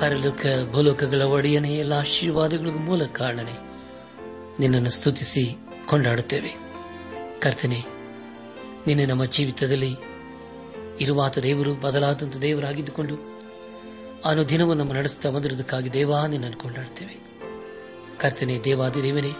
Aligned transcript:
ಪರಲೋಕ 0.00 0.72
ಭೂಲೋಕಗಳ 0.72 1.22
ಒಡೆಯನೇ, 1.22 1.74
ಎಲ್ಲ 1.74 1.92
ಆಶೀರ್ವಾದಗಳಿಗೂ 1.92 2.78
ಮೂಲ 2.78 3.04
ಕಾರಣನೆ. 3.04 3.52
ನಿನ್ನನ್ನು 4.60 4.90
ಸ್ತುತಿಸಿ 4.90 5.56
ಕೊಂಡಾಡುತ್ತೇವೆ. 5.86 6.54
ಕರ್ತನೆ, 7.40 7.84
ನಿನ್ನೆ 8.86 9.06
ನಮ್ಮ 9.06 9.24
ಜೀವಿತದಲ್ಲಿ 9.24 9.96
ಇರುವಾತ 11.00 11.38
ದೇವರು 11.38 11.74
ಬದಲಾದಂತ 11.74 12.36
ದೇವರಾಗಿದ್ದುಕೊಂಡು 12.36 13.16
ಅನುದಿನವನ್ನು 14.24 14.84
ನಮ್ಮ 14.84 14.92
ನಡೆಸುತ್ತಾ 14.92 15.30
ಬಂದಿರುವುದಕ್ಕಾಗಿ 15.30 15.92
ದೇವಾ 15.92 16.26
ನಿನ್ನನ್ನು 16.26 16.58
ಕೊಂಡಾಡುತ್ತೇವೆ. 16.58 17.26
ಕರ್ತನೆ 18.18 18.60
ದೇವಾದಿ 18.64 19.02
ದೇವನೇ 19.02 19.30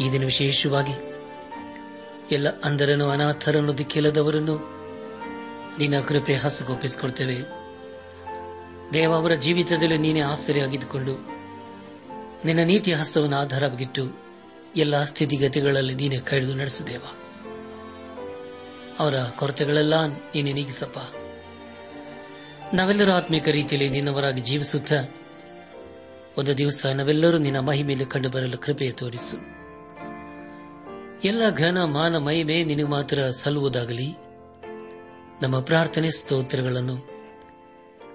ಈ 0.00 0.12
ದಿನ 0.12 0.24
ವಿಶೇಷವಾಗಿ 0.24 0.92
ಎಲ್ಲ 2.34 2.60
ಅಂಧರನ್ನು 2.60 3.10
ಅನಾಥರನ್ನು 3.10 3.78
ದಿಕ್ಕಿಲ್ಲದವರನ್ನು 3.78 4.56
ನಿನ್ನ 5.78 6.00
ಕೃಪೆ 6.00 6.34
ಹಸ್ತಗೊಪ್ಪಿಸಿಕೊಳ್ತೇವೆ 6.34 7.61
ದೇವ 8.92 9.14
ಅವರ 9.14 9.34
ಜೀವಿತದಲ್ಲಿ 9.34 9.98
ನೀನೇ 9.98 10.20
ಆಶ್ಚರ್ಯವಾಗಿದ್ದುಕೊಂಡು 10.20 11.12
ನಿನ್ನ 12.44 12.60
ನೀತಿ 12.64 12.92
ಹಸ್ತವನ್ನು 12.92 13.36
ಆಧಾರವಾಗಿಟ್ಟು 13.36 14.22
ಎಲ್ಲ 14.76 15.04
ಸ್ಥಿತಿಗತಿಗಳಲ್ಲಿ 15.04 15.94
ನೀನೇ 15.94 16.16
ಕಳೆದು 16.16 16.54
ನಡೆಸುದೇವ 16.54 17.02
ಅವರ 18.98 19.14
ಕೊರತೆಗಳೆಲ್ಲ 19.36 20.06
ನೀನೆ 20.06 20.52
ನೀಗಿಸಪ್ಪ. 20.52 20.98
ನಾವೆಲ್ಲರೂ 22.74 23.12
ಆತ್ಮಿಕ 23.12 23.48
ರೀತಿಯಲ್ಲಿ 23.48 23.90
ನಿನ್ನವರಾಗಿ 23.90 24.40
ಜೀವಿಸುತ್ತ 24.40 24.92
ಒಂದು 26.38 26.58
ದಿವಸ 26.58 26.86
ನಾವೆಲ್ಲರೂ 26.86 27.38
ನಿನ್ನ 27.38 27.58
ಮಹಿಮೆಯಲ್ಲಿ 27.58 28.06
ಕಂಡು 28.06 28.30
ಬರಲು 28.30 28.58
ಕೃಪೆಯ 28.58 28.90
ತೋರಿಸು. 28.90 29.36
ಎಲ್ಲ 31.24 31.50
ಘನ, 31.50 31.84
ಮಾನ, 31.84 32.18
ಮಹಿಮೆ 32.18 32.64
ನಿನಗೆ 32.64 32.86
ಮಾತ್ರ 32.86 33.30
ಸಲ್ಲುವುದಾಗಲಿ. 33.30 34.14
ನಮ್ಮ 35.42 35.60
ಪ್ರಾರ್ಥನೆ 35.60 36.10
ಸ್ತೋತ್ರಗಳನ್ನು 36.10 37.11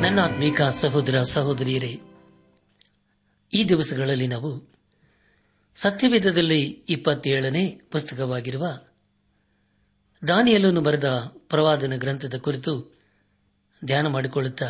ನನ್ನಾತ್ಮೀಕ 0.00 0.62
ಸಹೋದರ 0.62 1.22
ಸಹೋದರಿಯರೇ, 1.22 2.00
ಈ 3.52 3.64
ದಿವಸಗಳಲ್ಲಿ 3.64 4.26
ನಾವು 4.26 4.68
ಸತ್ಯವೇದದಲ್ಲಿ 5.74 6.62
ಇಪ್ಪತ್ತೇಳನೇ 6.88 7.80
ಪುಸ್ತಕವಾಗಿರುವ 7.90 8.66
ದಾನಿಯಲ್ಲನ್ನು 10.28 10.80
ಬರೆದ 10.80 11.08
ಪ್ರವಾದನ 11.48 11.96
ಗ್ರಂಥದ 11.96 12.38
ಕುರಿತು 12.38 12.98
ಧ್ಯಾನ 13.84 14.06
ಮಾಡಿಕೊಳ್ಳುತ್ತಾ, 14.06 14.66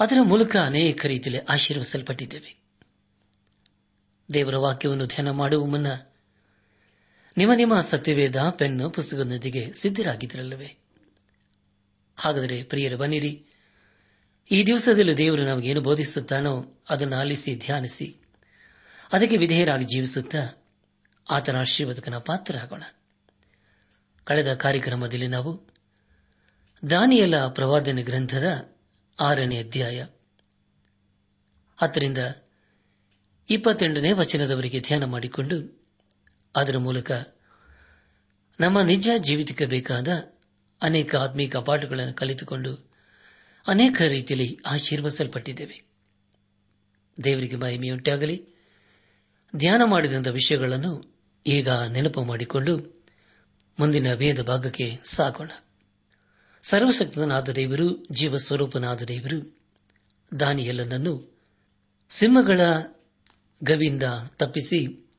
ಅದರ 0.00 0.16
ಮೂಲಕ 0.22 0.56
ಅನೇಕ 0.56 1.06
ರೀತಿಯಲ್ಲಿ 1.06 1.44
ಆಶೀರ್ವಿಸಲ್ಪಟ್ಟಿದ್ದೇವೆ. 1.44 2.64
ದೇವರ 4.34 4.56
ವಾಕ್ಯವನ್ನು 4.56 5.06
ಧ್ಯಾನ 5.06 5.30
ಮಾಡುವ 5.30 5.66
ಮುನ್ನ 5.66 5.86
ನಿಮ್ಮ 7.36 7.52
ನಿಮ್ಮ 7.54 7.80
ಸತ್ಯವೇದ 7.80 8.36
ಪೆನ್ 8.50 8.92
ಪುಸ್ತಕದೊಂದಿಗೆ 8.92 9.72
ಸಿದ್ದರಾಗಿದ್ದಿರಲ್ಲವೇ 9.72 10.76
ಹಾಗಾದರೆ 12.16 12.62
ಪ್ರಿಯರ, 12.62 12.96
ಬನ್ನಿರಿ. 12.96 13.44
ಈ 14.50 14.66
ದಿವಸದಲ್ಲಿ 14.66 15.16
ದೇವರು 15.16 15.44
ನಮಗೇನು 15.44 15.80
ಬೋಧಿಸುತ್ತಾನೋ 15.80 16.82
ಅದನ್ನು 16.90 17.16
ಆಲಿಸಿ, 17.16 17.56
ಧ್ಯಾನಿಸಿ. 17.56 18.16
ಅದಕ್ಕೆ 19.12 19.36
ವಿಧೇಯರಾಗಿ 19.36 19.84
ಜೀವಿಸುತ್ತಾ 19.84 20.66
ಆತನ 21.30 21.56
ಆಶೀರ್ವಾದಕನ 21.56 22.18
ಪಾತ್ರರಾಗೋಣ. 22.18 22.82
ಕಳೆದ 24.24 24.54
ಕಾರ್ಯಕ್ರಮದಲ್ಲಿ 24.54 25.26
ನಾವು 25.26 25.68
ದಾನಿಯಲ 26.90 27.46
ಪ್ರವಾದನೆ 27.46 28.02
ಗ್ರಂಥದ 28.02 28.74
ಆರನೇ 29.20 29.58
ಅಧ್ಯಾಯ 29.58 30.06
ಹತ್ತರಿಂದ 31.76 32.18
ಇಪ್ಪತ್ತೆಂಟನೇ 33.50 34.12
ವಚನದವರೆಗೆ 34.12 34.80
ಧ್ಯಾನ 34.80 35.04
ಮಾಡಿಕೊಂಡು 35.04 35.86
ಅದರ 36.56 36.78
ಮೂಲಕ 36.78 37.10
ನಮ್ಮ 38.60 38.80
ನಿಜ 38.80 39.08
ಜೀವಿತಕ್ಕೆ 39.18 39.66
ಬೇಕಾದ 39.66 40.08
ಅನೇಕ 40.82 41.16
ಆತ್ಮೀಕ 41.16 41.56
ಪಾಠಗಳನ್ನು 41.56 42.14
ಕಲಿತುಕೊಂಡು 42.14 42.85
ಅನೇಕ 43.66 44.02
ರೀತಿಯಲ್ಲಿ 44.02 44.58
ಆಶೀರ್ವಸಲ್ಪಟ್ಟಿದ್ದೇವೆ 44.66 45.84
ದೇವರಿಗೆ 47.24 47.56
ಮಹಿಮೆಯುಂಟಾಗಲಿ. 47.56 48.48
ಧ್ಯಾನ 49.56 49.82
ಮಾಡಿದಂಥ 49.84 50.28
ವಿಷಯಗಳನ್ನು 50.28 51.16
ಈಗ 51.46 51.68
ನೆನಪು 51.68 52.24
ಮಾಡಿಕೊಂಡು 52.24 53.04
ಮುಂದಿನ 53.80 54.12
ವೇದ 54.12 54.42
ಭಾಗಕ್ಕೆ 54.42 54.98
ಸಾಗೋಣ. 55.04 55.50
ಸರ್ವಶಕ್ತನಾದ 56.62 57.48
ದೇವರು 57.48 58.06
ಜೀವ 58.12 58.36
ಸ್ವರೂಪನಾದ 58.36 59.02
ದೇವರು, 59.02 59.58
ದಾನಿಯಲ್ಲನನ್ನು 60.40 61.38
ಸಿಂಹಗಳ 62.10 62.60
ಗವಿಯಿಂದ 63.64 64.02
ತಪ್ಪಿಸಿ 64.36 65.10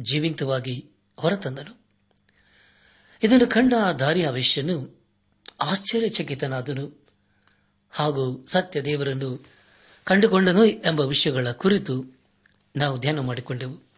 ಜೀವಂತವಾಗಿ 0.00 0.90
ಹೊರತಂದನು. 1.16 1.86
ಇದನ್ನು 3.22 3.46
ಕಂಡ 3.46 3.72
ದಾರಿಯಾವೇಶನು 3.98 5.06
ಆಶ್ಚರ್ಯಚಕಿತನಾದನು. 5.60 7.07
ಹಾಗೂ 7.98 8.46
ಸತ್ಯ 8.48 8.82
ದೇವರನ್ನು 8.82 9.46
ಕಂಡುಕೊಂಡನು 10.04 10.64
ಎಂಬ 10.64 11.00
ವಿಷಯಗಳ 11.00 11.50
ಕುರಿತು 11.50 12.04
ನಾವು 12.76 13.00
ಧ್ಯಾನ 13.00 13.18
ಮಾಡಿಕೊಂಡೆವು. 13.18 13.88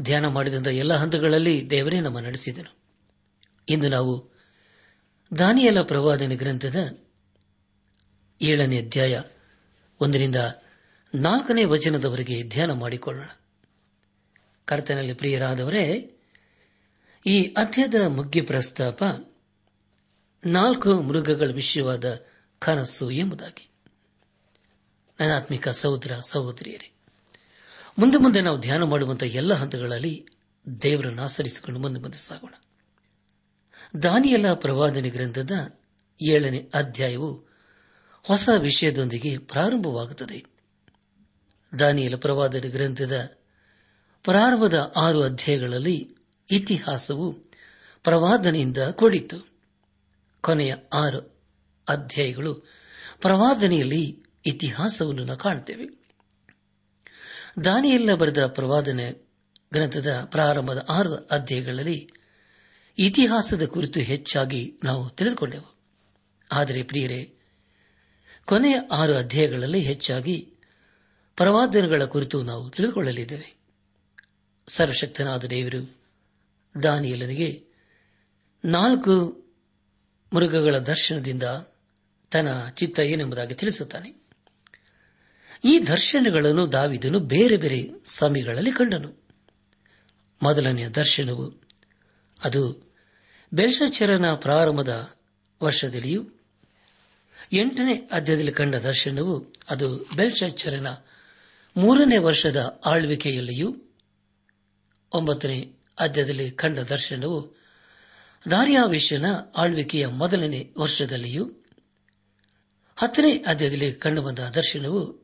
ಧ್ಯಾನ 0.00 0.26
ಮಾಡಿದಂಥ 0.26 0.66
ಎಲ್ಲ 0.66 0.94
ಹಂತಗಳಲ್ಲಿ 0.94 1.70
ದೇವರೇ 1.70 2.00
ನಮ್ಮ 2.00 2.20
ನಡೆಸಿದನು. 2.20 2.76
ಇಂದು 3.68 3.88
ನಾವು 3.88 4.30
ದಾನಿಯಲ 5.38 5.82
ಪ್ರವಾದನ 5.82 6.32
ಗ್ರಂಥದ 6.34 6.98
ಏಳನೇ 8.42 8.78
ಅಧ್ಯಾಯ 8.78 9.22
ಒಂದರಿಂದ 10.00 10.36
ನಾಲ್ಕನೇ 11.14 11.64
ವಚನದವರೆಗೆ 11.64 12.42
ಧ್ಯಾನ 12.42 12.72
ಮಾಡಿಕೊಳ್ಳೋಣ. 12.72 13.28
ಕರ್ತನಲ್ಲಿ 14.64 15.12
ಪ್ರಿಯರಾದವರೇ, 15.12 16.16
ಈ 17.26 17.42
ಅಧ್ಯದ 17.42 17.94
ಮುಖ್ಯ 17.94 18.42
ಪ್ರಸ್ತಾಪ 18.42 19.02
ನಾಲ್ಕು 20.46 21.02
ಮೃಗಗಳ 21.02 21.50
ವಿಷಯವಾದ 21.54 22.26
ಕನಸು 22.58 23.10
ಎಂಬುದಾಗಿ 23.10 23.70
ನನಾತ್ಮಿಕ 25.20 25.68
ಸಹೋದರ, 25.68 26.20
ಸಹೋದರಿಯರೇ, 26.20 26.94
ಮುಂದೆ 27.98 28.18
ಮುಂದೆ 28.18 28.40
ನಾವು 28.40 28.60
ಧ್ಯಾನ 28.60 28.82
ಮಾಡುವಂತಹ 28.82 29.26
ಎಲ್ಲ 29.26 29.54
ಹಂತಗಳಲ್ಲಿ 29.54 30.26
ದೇವರನ್ನು 30.82 31.22
ಆಚರಿಸಿಕೊಂಡು 31.22 31.80
ಮುಂದೆ 31.80 32.00
ಮುಂದೆ 32.00 32.18
ಸಾಗೋಣ. 32.18 32.54
ದಾನಿಯಲ್ಲ 34.02 34.54
ಪ್ರವಾದನೆ 34.54 35.10
ಗ್ರಂಥದ 35.10 35.50
ಏಳನೇ 36.28 36.70
ಅಧ್ಯಾಯವು 36.74 37.48
ಹೊಸ 38.22 38.48
ವಿಷಯದೊಂದಿಗೆ 38.58 39.38
ಪ್ರಾರಂಭವಾಗುತ್ತದೆ. 39.38 40.44
ದಾನಿಯಲ 41.78 42.16
ಪ್ರವಾದನೆ 42.16 42.68
ಗ್ರಂಥದ 42.68 43.38
ಪ್ರಾರಂಭದ 44.22 44.92
ಆರು 44.96 45.22
ಅಧ್ಯಾಯಗಳಲ್ಲಿ 45.22 46.16
ಇತಿಹಾಸವು 46.50 47.32
ಪ್ರವಾದನೆಯಿಂದ 48.02 48.78
ಕೂಡಿತ್ತು. 48.78 49.48
ಕೊನೆಯ 50.40 50.74
ಆರು 50.92 51.37
ಅಧ್ಯಾಯಗಳು. 51.88 52.54
ಪ್ರವಾದನೆಯಲ್ಲಿ 53.20 54.22
ಇತಿಹಾಸವನ್ನು 54.46 55.24
ನಾವು 55.24 55.38
ಕಾಣುತ್ತೇವೆ 55.38 55.98
ದಾನಿಯೆಲ್ಲ 57.64 58.14
ಬರೆದ 58.14 58.46
ಪ್ರವಾದನೆ 58.46 59.28
ಗ್ರಂಥದ 59.72 60.20
ಪ್ರಾರಂಭದ 60.24 60.86
ಆರು 60.90 61.14
ಅಧ್ಯಾಯಗಳಲ್ಲಿ 61.14 62.10
ಇತಿಹಾಸದ 62.98 63.66
ಕುರಿತು 63.66 64.00
ಹೆಚ್ಚಾಗಿ 64.00 64.80
ನಾವು 64.84 65.10
ತಿಳಿದುಕೊಂಡೆವು. 65.10 65.78
ಆದರೆ 66.52 66.82
ಪ್ರಿಯರೇ, 66.82 67.34
ಕೊನೆಯ 68.44 68.78
ಆರು 68.92 69.14
ಅಧ್ಯಾಯಗಳಲ್ಲಿ 69.14 69.80
ಹೆಚ್ಚಾಗಿ 69.80 70.54
ಪ್ರವಾದನೆಗಳ 71.36 72.04
ಕುರಿತು 72.04 72.42
ನಾವು 72.42 72.70
ತಿಳಿದುಕೊಳ್ಳಲಿದ್ದೇವೆ. 72.70 73.58
ಸರ್ವಶಕ್ತನಾದ 74.68 75.44
ದೇವರು 75.44 76.00
ದಾನಿಯಲ್ಲನಿಗೆ 76.82 77.64
ನಾಲ್ಕು 78.64 79.44
ಮೃಗಗಳ 80.34 80.78
ದರ್ಶನದಿಂದ 80.78 81.42
ತನ್ನ 82.30 82.68
ಚಿತ್ತ 82.68 82.98
ಏನೆಂಬುದಾಗಿ 83.00 83.54
ತಿಳಿಸುತ್ತಾನೆ. 83.54 84.28
ಈ 85.64 85.78
ದರ್ಶನಗಳನ್ನು 85.78 86.72
ದಾವಿದನು 86.72 87.18
ಬೇರೆ 87.18 87.56
ಬೇರೆ 87.56 87.90
ಸಮಯಗಳಲ್ಲಿ 88.04 88.72
ಕಂಡನು. 88.72 89.14
ಮೊದಲನೆಯ 90.42 90.88
ದರ್ಶನವು 90.88 91.62
ಅದು 92.44 92.92
ಬೆಲ್ಶಚರನ 93.52 94.34
ಪ್ರಾರಂಭದ 94.34 95.14
ವರ್ಷದಲ್ಲಿಯೂ, 95.62 96.26
ಎಂಟನೇ 97.52 98.08
ಅಧ್ಯಾಯದಲ್ಲಿ 98.12 98.52
ಕಂಡ 98.52 98.74
ದರ್ಶನವು 98.74 99.52
ಅದು 99.70 99.96
ಬೆಲ್ಶಚರನ 100.16 100.86
ಮೂರನೇ 101.76 102.16
ವರ್ಷದ 102.16 102.80
ಆಳ್ವಿಕೆಯಲ್ಲಿಯೂ, 102.86 103.76
ಒಂಬತ್ತನೇ 105.12 105.72
ಅಧ್ಯಾಯದಲ್ಲಿ 105.98 106.50
ಕಂಡ 106.50 106.78
ದರ್ಶನವು 106.78 107.58
ದಾರ್ಯಾವೇಶನ 108.50 109.24
ಆಳ್ವಿಕೆಯ 109.56 110.06
ಮೊದಲನೇ 110.06 110.72
ವರ್ಷದಲ್ಲಿಯೂ 110.78 111.57
ಹತ್ತನೇ 113.00 113.38
ಅಧ್ಯಾಯದಲ್ಲಿ 113.38 113.92
ಕಂಡುಬಂದ 113.92 114.38
ದರ್ಶನವು 114.38 115.22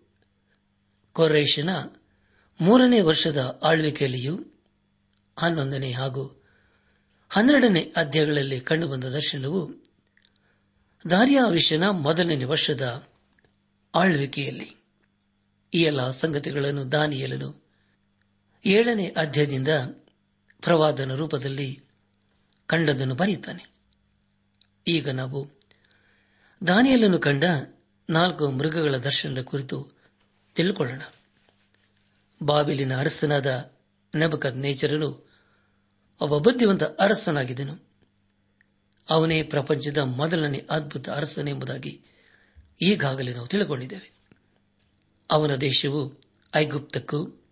ಕೊರೇಶನ 1.12 1.71
ಮೂರನೇ 2.61 3.00
ವರ್ಷದ 3.00 3.61
ಆಳ್ವಿಕೆಯಲ್ಲಿಯೂ 3.64 4.45
ಹನ್ನೊಂದನೇ 5.38 5.93
ಹಾಗೂ 5.93 6.43
ಹನ್ನೆರಡನೇ 7.28 7.93
ಅಧ್ಯಾಯಗಳಲ್ಲಿ 7.97 8.61
ಕಂಡುಬಂದ 8.61 9.04
ದರ್ಶನವು 9.04 9.73
ದಾರ್ಯಾವಿಷನ 11.11 11.88
ಮೊದಲನೇ 11.88 12.45
ವರ್ಷದ 12.45 13.07
ಆಳ್ವಿಕೆಯಲ್ಲಿ. 13.95 14.76
ಈ 15.75 15.83
ಎಲ್ಲ 15.83 16.11
ಸಂಗತಿಗಳನ್ನು 16.11 16.93
ದಾನಿಯಲನು 16.93 17.64
ಏಳನೇ 18.64 19.07
ಅಧ್ಯಾಯದಿಂದ 19.07 19.69
ಪ್ರವಾದನ 20.61 21.14
ರೂಪದಲ್ಲಿ 21.14 21.83
ಕಂಡದನ್ನು 22.66 23.14
ಬರೆಯುತ್ತಾನೆ. 23.14 23.66
ಈಗ 24.87 25.11
ನಾವು 25.11 25.63
ದಾನಿಯಲನ್ನು 26.66 27.18
ಕಂಡ 27.18 27.44
ನಾಲ್ಕು 28.11 28.50
ಮೃಗಗಳ 28.50 28.96
ದರ್ಶನದ 28.96 29.42
ಕುರಿತು 29.42 29.92
ತಿಳ್ಕೊಳ್ಳೋಣ. 30.54 31.02
ಬಾಬಿಲಿನ 32.42 32.99
ಅರಸನಾದ 32.99 33.73
ನೆಬಕದ್ 34.14 34.56
ನೇಚರನು 34.56 35.30
ಒಬ್ಬ 36.20 36.38
ಬುದ್ಧಿವಂತ 36.38 36.82
ಅರಸನಾಗಿದ್ದನು. 36.82 37.88
ಅವನೇ 39.11 39.42
ಪ್ರಪಂಚದ 39.42 39.99
ಮೊದಲನೇ 39.99 40.66
ಅದ್ಭುತ 40.70 41.08
ಅರಸನೆಂಬುದಾಗಿ 41.08 42.02
ಈಗಾಗಲೇ 42.82 43.34
ನಾವು 43.34 43.46
ತಿಳಿದುಕೊಂಡಿದ್ದೇವೆ 43.46 44.12
ಅವನ 45.30 45.54
ದೇಶವು 45.54 46.20
ಐಗುಪ್ತಕ್ಕೂ, 46.54 47.44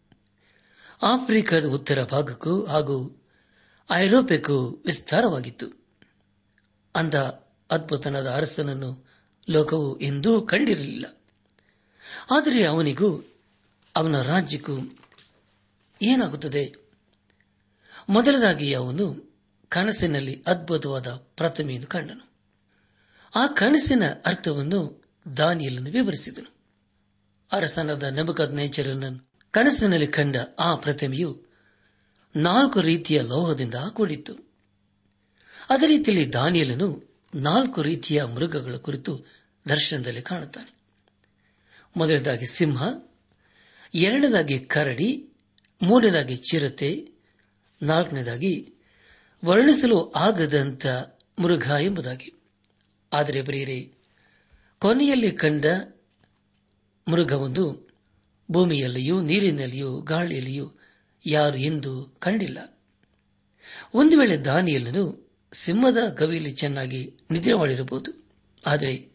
ಆಫ್ರಿಕಾದ 1.03 1.65
ಉತ್ತರ 1.65 2.05
ಭಾಗಕ್ಕೂ 2.05 2.65
ಹಾಗೂ 2.65 3.27
ಐರೋಪ್ಯಕ್ಕೂ 3.91 4.83
ವಿಸ್ತಾರವಾಗಿತ್ತು. 4.87 5.87
ಅಂದ 6.97 7.42
ಅದ್ಭುತನಾದ 7.73 8.31
ಅರಸನನ್ನು 8.31 9.11
ಲೋಕವು 9.51 10.01
ಎಂದೂ 10.01 10.43
ಕಂಡಿರಲಿಲ್ಲ. 10.43 11.21
ಆದರೆ 12.31 12.65
ಅವನಿಗೂ, 12.65 13.37
ಅವನ 13.97 14.23
ರಾಜ್ಯಕ್ಕೂ 14.23 14.99
ಏನಾಗುತ್ತದೆ? 16.03 16.75
ಮೊದಲದಾಗಿ 18.09 18.75
ಅವನು 18.75 19.33
ಕನಸಿನಲ್ಲಿ 19.69 20.43
ಅದ್ಭುತವಾದ 20.47 21.07
ಪ್ರತಿಮೆಯನ್ನು 21.09 21.87
ಕಂಡನು. 21.87 22.33
ಆ 23.35 23.47
ಕನಸಿನ 23.47 24.03
ಅರ್ಥವನ್ನು 24.27 25.05
ದಾನಿಯಲನ್ನು 25.37 25.91
ವಿವರಿಸಿದನು. 25.91 26.57
ಅರಸನಾದ 27.53 28.03
ನೆಬಕದ್ 28.03 28.55
ನೇಚರನನ್ನು 28.55 29.31
ಕನಸಿನಲ್ಲಿ 29.51 30.07
ಕಂಡ 30.07 30.37
ಆ 30.59 30.75
ಪ್ರತಿಮೆಯು 30.75 31.43
ನಾಲ್ಕು 32.37 32.81
ರೀತಿಯ 32.81 33.23
ಲೋಹದಿಂದ 33.23 33.75
ಕೂಡಿತ್ತು. 33.91 34.35
ಅದೇ 35.71 35.87
ರೀತಿಯಲ್ಲಿ 35.87 36.33
ದಾನಿಯಲನು 36.33 37.12
ನಾಲ್ಕು 37.35 37.83
ರೀತಿಯ 37.83 38.25
ಮೃಗಗಳ 38.25 38.77
ಕುರಿತು 38.77 39.25
ದರ್ಶನದಲ್ಲಿ 39.69 40.23
ಕಾಣುತ್ತಾನೆ. 40.23 40.75
ಮೊದಲನೇದಾಗಿ 41.97 42.47
ಸಿಂಹ, 42.47 42.83
ಎರಡನೇದಾಗಿ 43.95 44.59
ಕರಡಿ, 44.59 45.29
ಮೂರನೇದಾಗಿ 45.83 46.37
ಚಿರತೆ, 46.37 47.09
ನಾಲ್ಕನೇದಾಗಿ 47.83 48.73
ವರ್ಣಿಸಲು 49.45 50.13
ಆಗದಂತ 50.13 50.87
ಮೃಗ 51.39 51.71
ಎಂಬುದಾಗಿ. 51.81 52.33
ಆದರೆ 53.13 53.43
ಬರೀರೆ 53.43 53.93
ಕೊನೆಯಲ್ಲಿ 54.79 55.31
ಕಂಡ 55.31 55.65
ಮೃಗವೊಂದು 57.09 57.89
ಭೂಮಿಯಲ್ಲಿಯೂ 58.51 59.21
ನೀರಿನಲ್ಲಿಯೂ 59.21 60.01
ಗಾಳಿಯಲ್ಲಿಯೂ 60.01 60.73
ಯಾರು 61.27 61.57
ಎಂದು 61.57 62.17
ಕಂಡಿಲ್ಲ. 62.19 62.79
ಒಂದು 63.95 64.17
ವೇಳೆ 64.17 64.37
ದಾನಿಯಲ್ಲನು 64.37 65.22
ಸಿಂಹದ 65.53 66.17
ಗವಿಯಲ್ಲಿ 66.19 66.53
ಚೆನ್ನಾಗಿ 66.53 67.15
ನಿದ್ರೆ 67.31 67.55
ಮಾಡಿರಬಹುದು. 67.55 68.27
ಆದರೆ 68.67 69.13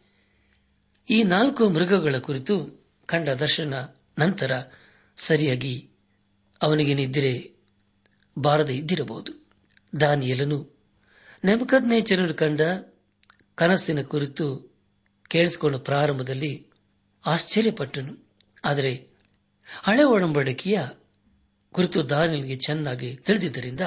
ಈ 1.10 1.24
ನಾಲ್ಕು 1.24 1.70
ಮೃಗಗಳ 1.70 2.18
ಕುರಿತು 2.18 2.86
ಕಂಡ 3.06 3.30
ದರ್ಶನ 3.30 3.74
ನಂತರ 4.20 4.52
ಸರಿಯಾಗಿ 5.18 5.90
ಅವನಿಗೆ 6.62 6.94
ನಿದ್ರೆ 6.94 7.54
ಬಾರದೆ 8.38 8.76
ಇದ್ದಿರಬಹುದು. 8.76 9.48
ದಾನಿಯಲನು 10.00 10.78
ನೆಮಕದ್ನೇಚರನ್ನು 11.46 12.34
ಕಂಡ 12.34 12.62
ಕನಸಿನ 13.56 14.02
ಕುರಿತು 14.02 14.76
ಕೇಳಿಸಿಕೊಂಡ 15.28 15.76
ಪ್ರಾರಂಭದಲ್ಲಿ 15.76 16.68
ಆಶ್ಚರ್ಯಪಟ್ಟನು. 17.26 18.28
ಆದರೆ 18.66 19.08
ಹಳೆ 19.84 20.04
ಒಡಂಬಡಿಕೆಯ 20.04 20.82
ಕುರಿತು 21.72 22.10
ದಾನಿಯಲಿಗೆ 22.10 22.56
ಚೆನ್ನಾಗಿ 22.56 23.16
ತಿಳಿದಿದ್ದರಿಂದ 23.16 23.82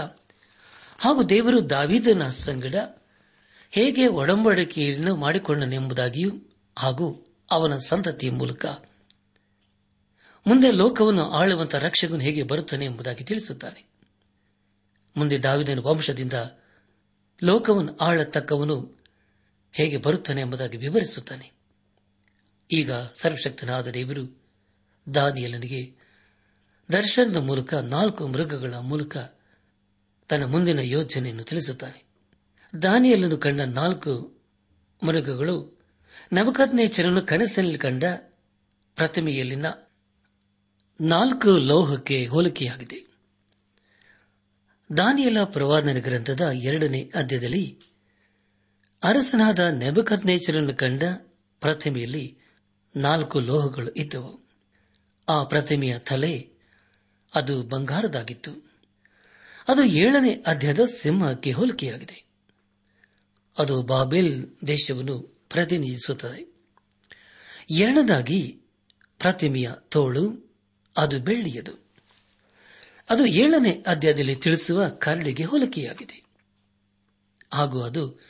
ಹಾಗೂ 1.01 1.23
ದೇವರು 1.23 1.71
ದಾವಿದನ 1.71 2.29
ಸಂಗಡ 2.29 2.75
ಹೇಗೆ 3.71 4.07
ಒಡಂಬಡಿಕೆಯನ್ನು 4.07 5.17
ಮಾಡಿಕೊಂಡನೆಂಬುದಾಗಿಯೂ 5.17 6.31
ಹಾಗೂ 6.79 7.27
ಅವನ 7.51 7.79
ಸಂತತಿಯ 7.79 8.31
ಮೂಲಕ 8.31 8.67
ಮುಂದೆ 10.47 10.71
ಲೋಕವನ್ನು 10.71 11.31
ಆಳುವಂತ 11.31 11.75
ರಕ್ಷಕನು 11.75 12.19
ಹೇಗೆ 12.19 12.43
ಬರುತ್ತಾನೆ 12.43 12.85
ಎಂಬುದಾಗಿ 12.85 13.25
ತಿಳಿಸುತ್ತಾನೆ. 13.25 13.91
ಮುಂದೆ 15.17 15.43
ದಾವಿದನ 15.43 15.79
ವಂಶದಿಂದ 15.79 16.33
ಲೋಕವನ್ನು 17.45 17.97
ಆಳತಕ್ಕವನು 17.97 19.05
ಹೇಗೆ 19.73 19.97
ಬರುತ್ತಾನೆ 19.97 20.41
ಎಂಬುದಾಗಿ 20.41 20.77
ವಿವರಿಸುತ್ತಾನೆ. 20.77 21.53
ಈಗ 22.71 22.93
ಸರ್ವಶಕ್ತನಾದ 22.93 23.89
ದೇವರು 23.89 24.43
ದಾನಿಯಲನಿಗೆ 25.15 25.95
ದರ್ಶನದ 26.93 27.37
ಮೂಲಕ 27.37 27.75
ನಾಲ್ಕು 27.75 28.29
ಮೃಗಗಳ 28.29 28.75
ಮೂಲಕ 28.75 29.17
ತನ್ನ 30.31 30.45
ಮುಂದಿನ 30.45 30.79
ಯೋಜನೆಯನ್ನು 30.79 31.45
ತಿಳಿಸುತ್ತಾನೆ. 31.45 32.05
ದಾನಿಯಲ್ಲನ್ನು 32.83 33.37
ಕಂಡ 33.37 33.61
ನಾಲ್ಕು 33.61 34.41
ಮೃಗಗಳು 35.07 35.81
ನವಕತ್ನೇಚರನ್ನು 36.33 37.23
ಕನಸಿನಲ್ಲಿ 37.23 37.79
ಕಂಡ 37.79 38.05
ಪ್ರತಿಮೆಯಲ್ಲಿನ 38.97 39.67
ನಾಲ್ಕು 41.01 41.59
ಲೋಹಕ್ಕೆ 41.59 42.27
ಹೋಲಿಕೆಯಾಗಿದೆ. 42.27 43.19
ದಾನಿಯಲ 44.97 45.45
ಪ್ರವಾದನ 45.45 45.99
ಗ್ರಂಥದ 45.99 46.41
ಎರಡನೇ 46.41 47.13
ಅಧ್ಯದಲ್ಲಿ 47.15 47.79
ಅರಸನಾದ 49.03 49.59
ನೆಬಕತ್ನೇಚರನ್ನು 49.59 50.75
ಕಂಡ 50.75 51.03
ಪ್ರತಿಮೆಯಲ್ಲಿ 51.61 52.39
ನಾಲ್ಕು 52.97 53.41
ಲೋಹಗಳು 53.41 53.91
ಇದ್ದವು. 53.91 54.41
ಆ 55.29 55.45
ಪ್ರತಿಮೆಯ 55.45 55.99
ತಲೆ 55.99 56.51
ಅದು 57.35 57.63
ಬಂಗಾರದಾಗಿತ್ತು. 57.63 58.70
ಅದು 59.69 59.85
ಏಳನೇ 59.85 60.35
ಅಧ್ಯಾಯದ 60.47 60.85
ಸಿಂಹಕ್ಕೆ 60.85 61.53
ಹೋಲಿಕೆಯಾಗಿದೆ. 61.53 62.25
ಅದು 63.59 63.83
ಬಾಬೆಲ್ 63.83 64.47
ದೇಶವನ್ನು 64.67 65.19
ಪ್ರತಿನಿಧಿಸುತ್ತದೆ. 65.49 66.55
ಎರಡನೇದಾಗಿ 67.71 68.61
ಪ್ರತಿಮೆಯ 69.19 69.71
ತೋಳು, 69.89 70.55
ಅದು 70.97 71.21
ಬೆಳ್ಳಿಯದು. 71.21 71.87
ಅದು 73.11 73.27
ಏಳನೇ 73.27 73.85
ಅಧ್ಯಾಯದಲ್ಲಿ 73.87 74.37
ತಿಳಿಸುವ 74.37 74.89
ಕರಡಿಗೆ 74.89 75.45
ಹೋಲಿಕೆಯಾಗಿದೆ. 75.45 76.25
ಹಾಗೂ 77.53 77.83
ಅದು 77.83 78.21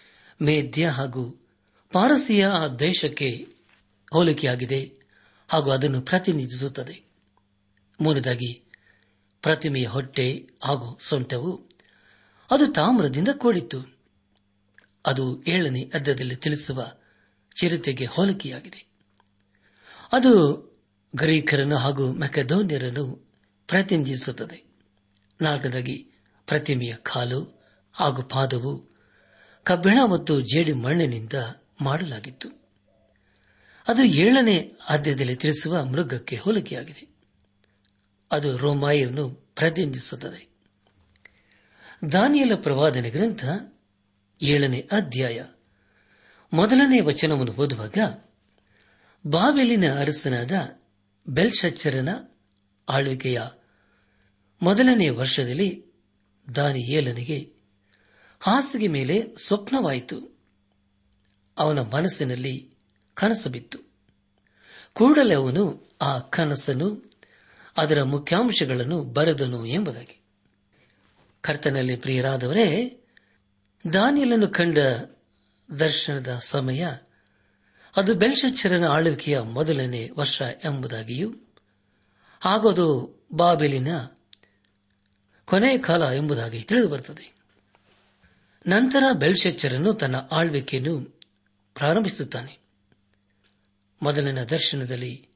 ಮೇಧ್ಯ 0.42 0.88
ಹಾಗೂ 0.88 1.49
ಪಾರಸಿಯ 1.92 2.49
ದೇಶಕ್ಕೆ 2.78 3.49
ಹೋಲಿಕೆಯಾಗಿದೆ 4.12 4.92
ಹಾಗೂ 5.49 5.70
ಅದನ್ನು 5.70 6.00
ಪ್ರತಿನಿಧಿಸುತ್ತದೆ. 6.02 7.10
ಮೂರನೇದಾಗಿ 8.00 8.62
ಪ್ರತಿಮೆಯ 9.42 9.87
ಹೊಟ್ಟೆ 9.87 10.49
ಹಾಗೂ 10.62 10.99
ಸೊಂಟವು 11.00 11.70
ಅದು 12.50 12.73
ತಾಮ್ರದಿಂದ 12.73 13.28
ಕೂಡಿತ್ತು. 13.32 13.99
ಅದು 15.06 15.42
ಏಳನೇ 15.42 15.82
ಅರ್ಧದಲ್ಲಿ 15.82 16.37
ತಿಳಿಸುವ 16.37 16.92
ಚಿರತೆಗೆ 17.61 18.04
ಹೋಲಿಕೆಯಾಗಿದೆ. 18.04 18.87
ಅದು 20.12 20.56
ಗ್ರೀಕರನ್ನು 21.16 21.76
ಹಾಗೂ 21.76 22.12
ಮೆಕಧೋನ್ಯರನ್ನು 22.12 23.28
ಪ್ರತಿನಿಧಿಸುತ್ತದೆ. 23.66 24.64
ನಾಲ್ಕದಾಗಿ 25.40 26.09
ಪ್ರತಿಮೆಯ 26.47 26.94
ಕಾಲು 26.94 27.64
ಹಾಗೂ 27.92 28.23
ಪಾದವು 28.23 28.90
ಕಬ್ಬಿಣ 29.64 29.99
ಮತ್ತು 30.11 30.40
ಜೇಡಿ 30.40 30.73
ಮಣ್ಣಿನಿಂದ 30.73 31.32
ಮಾಡಲಾಗಿತ್ತು. 31.80 32.49
ಅದು 33.88 34.04
ಏಳನೇ 34.04 34.73
ಆದ್ಯದಲ್ಲಿ 34.90 35.37
ತಿಳಿಸುವ 35.37 35.85
ಮೃಗಕ್ಕೆ 35.85 36.37
ಹೋಲಿಕೆಯಾಗಿದೆ. 36.37 37.10
ಅದು 38.30 38.56
ರೋಮಾಯವನ್ನು 38.56 39.30
ಪ್ರತಿನಿಧಿಸುತ್ತದೆ. 39.30 40.50
ದಾನಿಯಲ 42.12 42.54
ಪ್ರವಾದನೆ 42.54 43.10
ಗ್ರಂಥ 43.10 43.44
ಏಳನೇ 44.42 44.88
ಅಧ್ಯಾಯ 44.92 45.44
ಮೊದಲನೇ 46.52 47.00
ವಚನವನ್ನು 47.00 47.52
ಓದುವಾಗ 47.52 47.99
ಬಾವೆಲಿನ 49.26 49.92
ಅರಸನಾದ 49.92 50.50
ಬೆಲ್ಶಚ್ಚರನ 51.28 52.08
ಆಳ್ವಿಕೆಯ 52.88 53.42
ಮೊದಲನೇ 54.62 55.08
ವರ್ಷದಲ್ಲಿ 55.08 55.84
ದಾನಿಯೇಲನಿಗೆ 56.54 57.52
ಹಾಸಿಗೆ 58.40 58.88
ಮೇಲೆ 58.88 59.34
ಸ್ವಪ್ನವಾಯಿತು. 59.44 60.38
ಅವನ 61.58 61.78
ಮನಸ್ಸಿನಲ್ಲಿ 61.78 62.75
ಕನಸು 63.14 63.50
ಬಿತ್ತು. 63.50 63.78
ಕೂಡಲೇ 64.92 65.34
ಅವನು 65.34 65.88
ಆ 66.00 66.18
ಕನಸನ್ನು 66.18 67.10
ಅದರ 67.76 68.02
ಮುಖ್ಯಾಂಶಗಳನ್ನು 68.02 69.02
ಬರೆದನು 69.02 69.66
ಎಂಬುದಾಗಿ. 69.66 70.22
ಕರ್ತನಲ್ಲಿ 71.40 71.96
ಪ್ರಿಯರಾದವರೇ, 71.96 73.00
ದಾನಿಯಲನ್ನು 73.92 74.48
ಕಂಡ 74.48 74.78
ದರ್ಶನದ 75.78 76.38
ಸಮಯ, 76.38 76.86
ಅದು 77.96 78.14
ಬೆಲ್ಶಚ್ಚರನ 78.14 78.86
ಆಳ್ವಿಕೆಯ 78.86 79.40
ಮೊದಲನೇ 79.40 80.10
ವರ್ಷ 80.16 80.42
ಎಂಬುದಾಗಿಯೂ, 80.64 81.34
ಹಾಗೂ 82.40 82.70
ಅದು 82.70 83.20
ಬಾಬೆಲಿನ 83.32 83.96
ಕೊನೆಯ 85.44 85.78
ಕಾಲ 85.78 86.02
ಎಂಬುದಾಗಿ 86.02 86.62
ತಿಳಿದುಬರುತ್ತದೆ. 86.62 87.34
ನಂತರ 88.66 89.02
ಬೆಲ್ಶಚ್ಚರನು 89.12 89.94
ತನ್ನ 89.94 90.16
ಆಳ್ವಿಕೆಯನ್ನು 90.16 91.20
ಪ್ರಾರಂಭಿಸುತ್ತಾನೆ. 91.74 92.58
ಮೊದಲಿನ 94.02 94.44
ದರ್ಶನದಲ್ಲಿ 94.44 95.29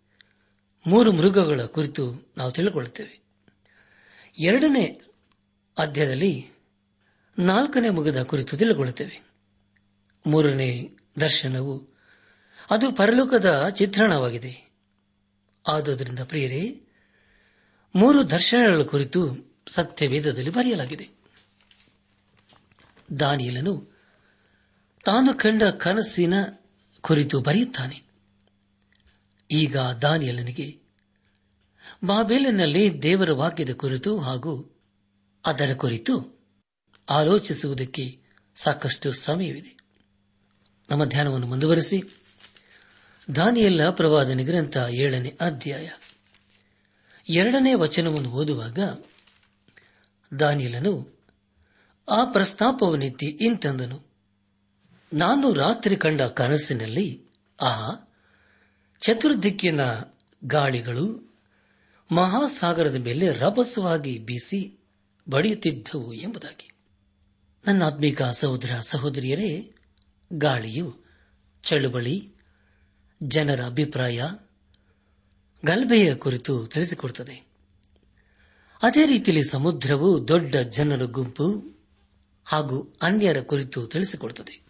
ಮೂರು 0.87 1.13
ಮೃಗಗಳ 1.13 1.61
ಕುರಿತು 1.61 2.33
ನಾವು 2.37 2.53
ತಿಳಿದುಕೊಳ್ಳುತ್ತೇವೆ 2.53 3.25
ಎರಡನೇ 4.39 5.01
ಅಧ್ಯಾಯದಲ್ಲಿ 5.79 6.49
ನಾಲ್ಕನೇ 7.39 7.89
ಮೃಗದ 7.89 8.23
ಕುರಿತು 8.23 8.57
ತಿಳಿದುಕೊಳ್ಳುತ್ತೇವೆ 8.57 9.25
ಮೂರನೇ 10.27 10.97
ದರ್ಶನವು 11.21 11.95
ಅದು 12.71 12.93
ಪರಲೋಕದ 12.93 13.69
ಚಿತ್ರಣವಾಗಿದೆ. 13.69 14.73
ಆದುದರಿಂದ 15.69 16.19
ಪ್ರಿಯರೇ, 16.19 16.81
ಮೂರು 17.97 18.31
ದರ್ಶನಗಳ 18.31 18.83
ಕುರಿತು 18.83 19.37
ಸತ್ಯವೇದದಲ್ಲಿ 19.69 20.51
ಬರೆಯಲಾಗಿದೆ. 20.51 21.09
ದಾನಿಯಲನು 23.19 23.95
ತಾನು 25.05 25.35
ಕಂಡ 25.35 25.63
ಕನಸಿನ 25.65 26.35
ಕುರಿತು 27.01 27.41
ಬರೆಯುತ್ತಾನೆ. 27.41 28.14
ಈಗ 29.51 29.79
ದಾನಿಯಲನಿಗೆ, 29.79 30.81
ಬಾಬೇಲಿನಲ್ಲಿ 32.05 33.03
ದೇವರ 33.03 33.33
ವಾಕ್ಯದ 33.33 33.73
ಕುರಿತು 33.73 34.19
ಹಾಗೂ 34.19 34.83
ಅದರ 35.47 35.75
ಕುರಿತು 35.75 36.43
ಆಲೋಚಿಸುವುದಕ್ಕೆ 37.11 38.21
ಸಾಕಷ್ಟು 38.55 39.13
ಸಮಯವಿದೆ. 39.13 39.77
ನಮ್ಮ 40.91 41.05
ಧ್ಯಾನವನ್ನು 41.05 41.47
ಮುಂದುವರೆಸಿ. 41.47 42.03
ದಾನಿಯಲ್ಲ 43.37 43.91
ಪ್ರವಾದನೆ 43.91 44.45
ಗ್ರಂಥ 44.45 44.77
ಏಳನೇ 44.91 45.39
ಅಧ್ಯಾಯ. 45.41 45.91
ಎರಡನೇ 47.29 47.75
ವಚನವನ್ನು 47.75 48.31
ಓದುವಾಗ 48.31 48.79
ದಾನಿಯಲನು, 50.41 51.23
ಆ 52.11 52.25
ಪ್ರಸ್ತಾಪವನ್ನೆತ್ತಿ 52.25 53.27
ಇಂತಂದನು, 53.27 54.07
ನಾನು 55.13 55.53
ರಾತ್ರಿ 55.53 55.97
ಕಂಡ 55.97 56.23
ಕನಸಿನಲ್ಲಿ, 56.23 57.25
ಆಹಾ 57.63 58.04
ಚತುರ್ದಿಕ್ಕಿನ 59.05 59.81
ಗಾಳಿಗಳು 60.45 61.35
ಮಹಾಸಾಗರದ 62.13 62.95
ಮೇಲೆ 62.95 63.33
ರಭಸವಾಗಿ 63.33 64.19
ಬೀಸಿ 64.19 64.85
ಬಡಿಯುತ್ತಿದ್ದವು 65.29 66.13
ಎಂಬುದಾಗಿ. 66.13 66.71
ನನ್ನ 67.67 67.85
ಆತ್ಮಿಕ 67.85 68.23
ಸಹೋದರ 68.23 68.79
ಸಹೋದರಿಯರೇ, 68.81 69.75
ಗಾಳಿಯು 70.33 70.97
ಚಳುವಳಿ, 71.63 72.33
ಜನರ 73.23 73.65
ಅಭಿಪ್ರಾಯ, 73.65 74.23
ಗಲ್ಭೆಯ 75.65 76.15
ಕುರಿತು 76.15 76.67
ತಿಳಿಸಿಕೊಡುತ್ತದೆ. 76.67 77.47
ಅದೇ 78.83 79.07
ರೀತಿಯಲ್ಲಿ 79.07 79.51
ಸಮುದ್ರವು 79.51 80.29
ದೊಡ್ಡ 80.29 80.57
ಜನರ 80.57 81.03
ಗುಂಪು 81.05 81.79
ಹಾಗೂ 82.45 82.97
ಅನ್ಯರ 83.03 83.41
ಕುರಿತು 83.41 83.87
ತಿಳಿಸಿಕೊಡುತ್ತದೆ. 83.87 84.63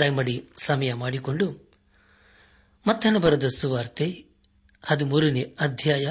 ದಯಮಾಡಿ 0.00 0.48
ಸಮಯ 0.58 0.94
ಮಾಡಿಕೊಂಡು 0.94 1.65
ಮತ್ತನ 2.86 3.16
ಬರೆದ 3.16 3.48
ಸುವಾರ್ತೆ 3.48 4.24
ಹದಿಮೂರನೇ 4.82 5.56
ಅಧ್ಯಾಯ 5.60 6.08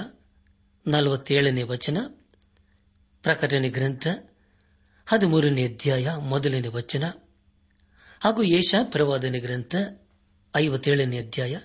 ನಲವತ್ತೇಳನೇ 0.88 1.64
ವಚನ 1.64 1.98
ಪ್ರಕಟಣೆ 3.22 3.70
ಗ್ರಂಥ 3.70 4.08
ಹದಿಮೂರನೇ 5.06 5.68
ಅಧ್ಯಾಯ 5.68 6.10
ಮೊದಲನೇ 6.20 6.68
ವಚನ 6.68 7.04
ಹಾಗೂ 8.20 8.44
ಏಷ 8.44 8.76
ಪ್ರವಾದನೆ 8.84 9.40
ಗ್ರಂಥ 9.40 9.76
ಐವತ್ತೇಳನೇ 10.56 11.20
ಅಧ್ಯಾಯ 11.20 11.60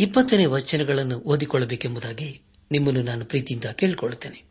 ಇಪ್ಪತ್ತನೇ 0.00 0.46
ವಚನಗಳನ್ನು 0.46 1.18
ಓದಿಕೊಳ್ಳಬೇಕೆಂಬುದಾಗಿ 1.18 2.42
ನಿಮ್ಮನ್ನು 2.70 3.02
ನಾನು 3.02 3.24
ಪ್ರೀತಿಯಿಂದ 3.24 3.64
ಕೇಳಿಕೊಳ್ಳುತ್ತೇನೆ. 3.64 4.44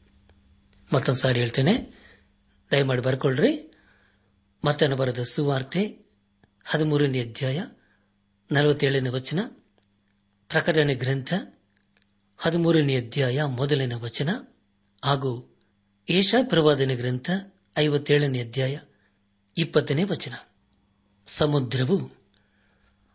ಮತ್ತೊಂದು 0.94 1.20
ಸಾರಿ 1.20 1.40
ಹೇಳ್ತೇನೆ. 1.40 1.98
ದಯಮಾಡಿ 2.72 3.02
ಬರ್ಕೊಳ್ರಿ 3.02 3.72
ಮತ್ತನ 4.66 4.94
ಬರೆದ 4.94 5.24
ಸುವಾರ್ತೆ 5.24 6.12
ಹದಿಮೂರನೇ 6.66 7.22
ಅಧ್ಯಾಯ 7.22 7.62
ನಲವತ್ತೇಳನೇ 8.52 9.10
ವಚನ 9.10 9.40
ಪ್ರಕಟಣೆ 10.48 10.96
ಗ್ರಂಥ, 10.96 11.34
ಹದಿಮೂರನೇ 12.38 12.98
ಅಧ್ಯಾಯ 12.98 13.44
ಮೊದಲನೇ 13.44 13.96
ವಚನ, 13.96 14.30
ಹಾಗೂ 15.06 15.58
ಏಷಾ 16.10 16.38
ಪ್ರವಾದನೆ 16.44 16.96
ಗ್ರಂಥ, 16.96 17.32
ಐವತ್ತೇಳನೇ 17.78 18.42
ಅಧ್ಯಾಯ 18.42 18.80
ಇಪ್ಪತ್ತನೇ 19.58 20.04
ವಚನ. 20.04 20.34
ಸಮುದ್ರವು 21.28 22.12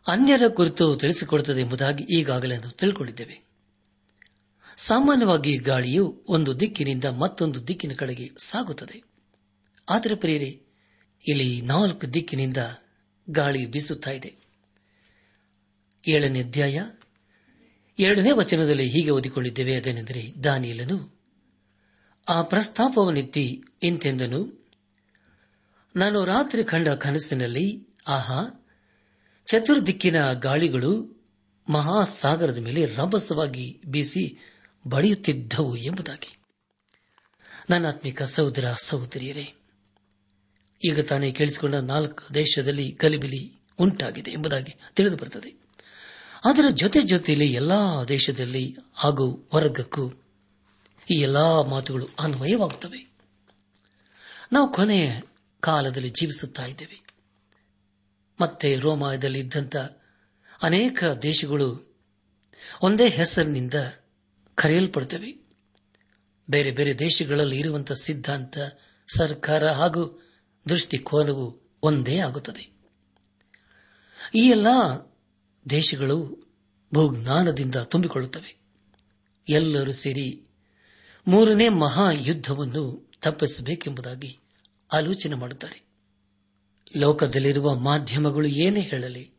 ಅನ್ಯರ 0.07 0.41
ಕುರಿತು 0.47 0.95
ತಿಳಿಸಿಕೊಡುತ್ತದೆ 0.95 1.61
ಎಂಬುದಾಗಿ 1.61 2.03
ಈಗಾಗಲೇ 2.03 2.57
ನಾವು 2.57 2.71
ತಿಳ್ಕೊಂಡಿದ್ದೇವೆ. 2.71 3.47
ಸಾಮಾನ್ಯವಾಗಿ 4.77 5.57
ಗಾಳಿಯು 5.57 6.23
ಒಂದು 6.27 6.59
ದಿಕ್ಕಿನಿಂದ 6.59 7.05
ಮತ್ತೊಂದು 7.05 7.67
ದಿಕ್ಕಿನ 7.67 7.91
ಕಡೆಗೆ 7.97 8.31
ಸಾಗುತ್ತದೆ. 8.37 9.03
ಆದರೆ 9.89 10.15
ಪ್ರಿಯರೇ, 10.15 10.61
ಇಲ್ಲಿ 11.27 11.61
ನಾಲ್ಕು 11.61 12.13
ದಿಕ್ಕಿನಿಂದ 12.13 12.57
ಗಾಳಿ 13.29 13.65
ಬೀಸುತ್ತಾ 13.65 14.11
ಇದೆ. 14.11 14.42
ಏಳನೇ 16.07 16.39
ಅಧ್ಯಾಯ. 16.39 16.81
ಎರಡನೇ 17.99 18.31
ವಚನದಲ್ಲಿ 18.31 18.89
ಹೀಗೆ 18.89 19.09
ಓದಿಕೊಂಡಿದ್ದೇವೆ 19.09 19.75
ಅದೇನೆಂದರೆ, 19.75 20.43
ದಾನಿಯಲನು, 20.43 21.19
ಆ 22.29 22.41
ಪ್ರಸ್ತಾಪವನ್ನೆತ್ತಿ 22.41 23.63
ಇಂತೆಂದನು 23.83 24.67
ನಾನು 25.95 26.25
ರಾತ್ರಿ 26.25 26.63
ಕಂಡ 26.63 26.89
ಕನಸಿನಲ್ಲಿ, 26.89 27.87
ಆಹಾ, 28.07 28.67
ಚತುರ್ದಿಕ್ಕಿನ 29.45 30.33
ಗಾಳಿಗಳು 30.33 31.23
ಮಹಾಸಾಗರದ 31.69 32.57
ಮೇಲೆ 32.57 32.85
ರಭಸವಾಗಿ 32.85 33.81
ಬೀಸಿ 33.85 34.37
ಬಡಿಯುತ್ತಿದ್ದವು 34.87 35.75
ಎಂಬುದಾಗಿ. 35.75 36.37
ನನ್ನ 37.69 37.87
ಆತ್ಮಿಕ 37.87 38.23
ಸಹೋದರ, 38.23 38.73
ಸಹೋದರಿಯರೇ, 38.73 39.53
ಈಗ 40.85 40.99
ತಾನೇ 40.99 41.31
ಕೇಳಿಸಿಕೊಂಡ 41.31 41.75
ನಾಲ್ಕು 41.75 42.33
ದೇಶದಲ್ಲಿ 42.33 42.91
ಕಲಿಬಿಲಿ 42.91 43.61
ಉಂಟಾಗಿದೆ 43.79 44.31
ಎಂಬುದಾಗಿ 44.31 44.75
ತಿಳಿದು 44.95 45.17
ಬರುತ್ತದೆ. 45.17 45.62
ಅದರ 46.43 46.65
ಜೊತೆ 46.69 47.01
ಜೊತೆಯಲ್ಲಿ 47.01 47.53
ಎಲ್ಲಾ 47.53 48.03
ದೇಶದಲ್ಲಿ 48.03 48.77
ಹಾಗೂ 48.93 49.49
ವರ್ಗಕ್ಕೂ 49.55 50.11
ಈ 51.11 51.19
ಎಲ್ಲಾ 51.19 51.61
ಮಾತುಗಳು 51.61 52.07
ಅನ್ವಯವಾಗುತ್ತವೆ. 52.19 53.13
ನಾವು 54.51 54.73
ಕೊನೆಯ 54.73 55.21
ಕಾಲದಲ್ಲಿ 55.59 56.09
ಜೀವಿಸುತ್ತಾ 56.09 56.65
ಇದ್ದೇವೆ. 56.65 57.03
ಮತ್ತೆ 58.41 58.79
ರೋಮಾಯದಲ್ಲಿ 58.79 59.39
ಇದ್ದಂಥ 59.39 59.75
ಅನೇಕ 60.61 61.03
ದೇಶಗಳು 61.03 61.95
ಒಂದೇ 62.81 63.09
ಹೆಸರಿನಿಂದ 63.09 63.73
ಕರೆಯಲ್ಪಡುತ್ತವೆ. 64.55 65.45
ಬೇರೆ 66.49 66.71
ಬೇರೆ 66.71 66.99
ದೇಶಗಳಲ್ಲಿ 66.99 67.59
ಇರುವಂತಹ 67.59 67.93
ಸಿದ್ಧಾಂತ, 67.93 68.57
ಸರ್ಕಾರ 69.15 69.67
ಹಾಗೂ 69.67 70.31
ದೃಷ್ಟಿಕೋನವು 70.69 71.77
ಒಂದೇ 71.83 72.17
ಆಗುತ್ತದೆ. 72.17 72.71
ಈ 74.35 74.49
ಎಲ್ಲ 74.49 74.67
ದೇಶಗಳು 75.69 76.47
ಬಹುಜ್ಞಾನದಿಂದ 76.93 77.75
ತುಂಬಿಕೊಳ್ಳುತ್ತವೆ. 77.75 78.55
ಎಲ್ಲರೂ 79.49 79.91
ಸೇರಿ 79.91 80.41
ಮೂರನೇ 81.27 81.69
ಮಹಾಯುದ್ಧವನ್ನು 81.69 83.11
ತಪ್ಪಿಸಬೇಕೆಂಬುದಾಗಿ 83.21 84.39
ಆಲೋಚನೆ 84.93 85.35
ಮಾಡುತ್ತಾರೆ. 85.35 85.83
ಲೋಕದಲ್ಲಿರುವ 86.97 87.75
ಮಾಧ್ಯಮಗಳು 87.75 88.47
ಏನೇ 88.47 88.81
ಹೇಳಲಿ, 88.81 89.31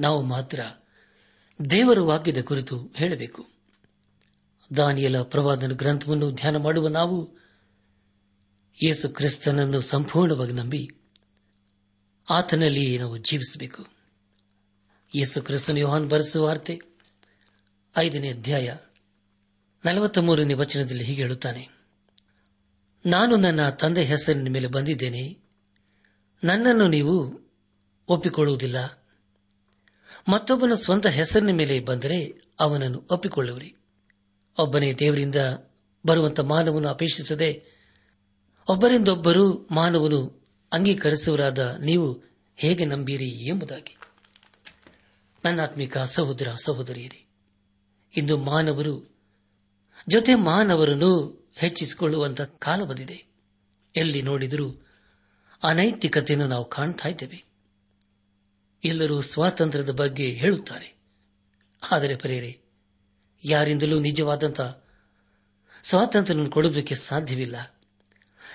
ನಾವು 0.00 0.22
ಮಾತ್ರ 0.22 0.60
ದೇವರ 1.70 2.00
ವಾಕ್ಯದ 2.00 2.42
ಕುರಿತು 2.42 2.90
ಹೇಳಬೇಕು. 2.96 3.46
ದಾನಿಯಲ 4.76 5.22
ಪ್ರವಾದನ 5.22 5.72
ಗ್ರಂಥವನ್ನು 5.72 6.32
ಧ್ಯಾನ 6.32 6.56
ಮಾಡುವ 6.56 6.88
ನಾವು 6.88 7.38
ಯೇಸು 8.82 9.08
ಕ್ರಿಸ್ತನನ್ನು 9.08 9.80
ಸಂಪೂರ್ಣವಾಗಿ 9.80 10.52
ನಂಬಿ 10.52 10.90
ಆತನಲ್ಲಿಯೇ 12.30 12.98
ನಾವು 12.98 13.16
ಜೀವಿಸಬೇಕು. 13.16 13.99
ಯೇಸು 15.14 15.42
ಕ್ರಿಸ್ತನ 15.42 15.76
ಯೋಹಾನ್ 15.76 16.08
ಬರೆಸುವ 16.08 16.46
ವಾರ್ತೆ. 16.46 16.80
ಐದನೇ 17.96 18.30
ಅಧ್ಯಾಯ 18.30 18.74
ನಲವತ್ತ 19.84 20.18
ಮೂರನೇ 20.18 20.54
ವಚನದಲ್ಲಿ 20.54 21.04
ಹೀಗೆ 21.04 21.22
ಹೇಳುತ್ತಾನೆ. 21.22 21.68
ನಾನು 23.06 23.36
ನನ್ನ 23.36 23.68
ತಂದೆ 23.68 24.04
ಹೆಸರಿನ 24.04 24.48
ಮೇಲೆ 24.50 24.66
ಬಂದಿದ್ದೇನೆ. 24.66 25.38
ನನ್ನನ್ನು 26.44 26.86
ನೀವು 26.86 27.40
ಒಪ್ಪಿಕೊಳ್ಳುವುದಿಲ್ಲ. 28.08 29.06
ಮತ್ತೊಬ್ಬನ 30.28 30.74
ಸ್ವಂತ 30.74 31.06
ಹೆಸರಿನ 31.06 31.50
ಮೇಲೆ 31.50 31.80
ಬಂದರೆ 31.80 32.42
ಅವನನ್ನು 32.60 33.08
ಒಪ್ಪಿಕೊಳ್ಳುವಿರಿ. 33.10 33.76
ಒಬ್ಬನೇ 34.58 34.92
ದೇವರಿಂದ 34.92 35.36
ಬರುವಂತ 36.06 36.40
ಮಾನವನು 36.40 36.88
ಅಪೇಕ್ಷಿಸದೆ 36.88 37.64
ಒಬ್ಬರಿಂದೊಬ್ಬರು 38.68 39.68
ಮಾನವನು 39.70 40.48
ಅಂಗೀಕರಿಸುವರಾದ 40.72 41.58
ನೀವು 41.58 42.22
ಹೇಗೆ 42.56 42.84
ನಂಬೀರಿ 42.84 43.48
ಎಂಬುದಾಗಿ. 43.48 43.99
ನನ್ನಾತ್ಮಿಕ 45.44 45.98
ಸಹೋದರ 45.98 46.54
ಸಹೋದರಿಯರೇ, 46.64 47.26
ಇಂದು 48.16 48.38
ಮಾನವರು 48.38 49.10
ಜೊತೆ 50.08 50.34
ಮಾನವರನ್ನು 50.34 51.40
ಹೆಚ್ಚಿಸಿಕೊಳ್ಳುವಂತಹ 51.54 52.44
ಕಾಲ 52.44 52.84
ಬಂದಿದೆ. 52.84 53.24
ಎಲ್ಲಿ 53.96 54.22
ನೋಡಿದರೂ 54.22 54.86
ಅನೈತಿಕತೆಯನ್ನು 55.62 56.48
ನಾವು 56.48 56.64
ಕಾಣ್ತಾ 56.64 57.08
ಇದ್ದೇವೆ. 57.08 57.44
ಎಲ್ಲರೂ 58.84 59.20
ಸ್ವಾತಂತ್ರ್ಯದ 59.20 59.90
ಬಗ್ಗೆ 59.90 60.32
ಹೇಳುತ್ತಾರೆ. 60.32 61.00
ಆದರೆ 61.92 62.16
ಪರೇರೆ 62.16 62.60
ಯಾರಿಂದಲೂ 63.44 64.00
ನಿಜವಾದಂತಹ 64.00 64.84
ಸ್ವಾತಂತ್ರ್ಯ 65.82 66.48
ಕೊಡುವುದಕ್ಕೆ 66.48 66.94
ಸಾಧ್ಯವಿಲ್ಲ. 66.94 67.80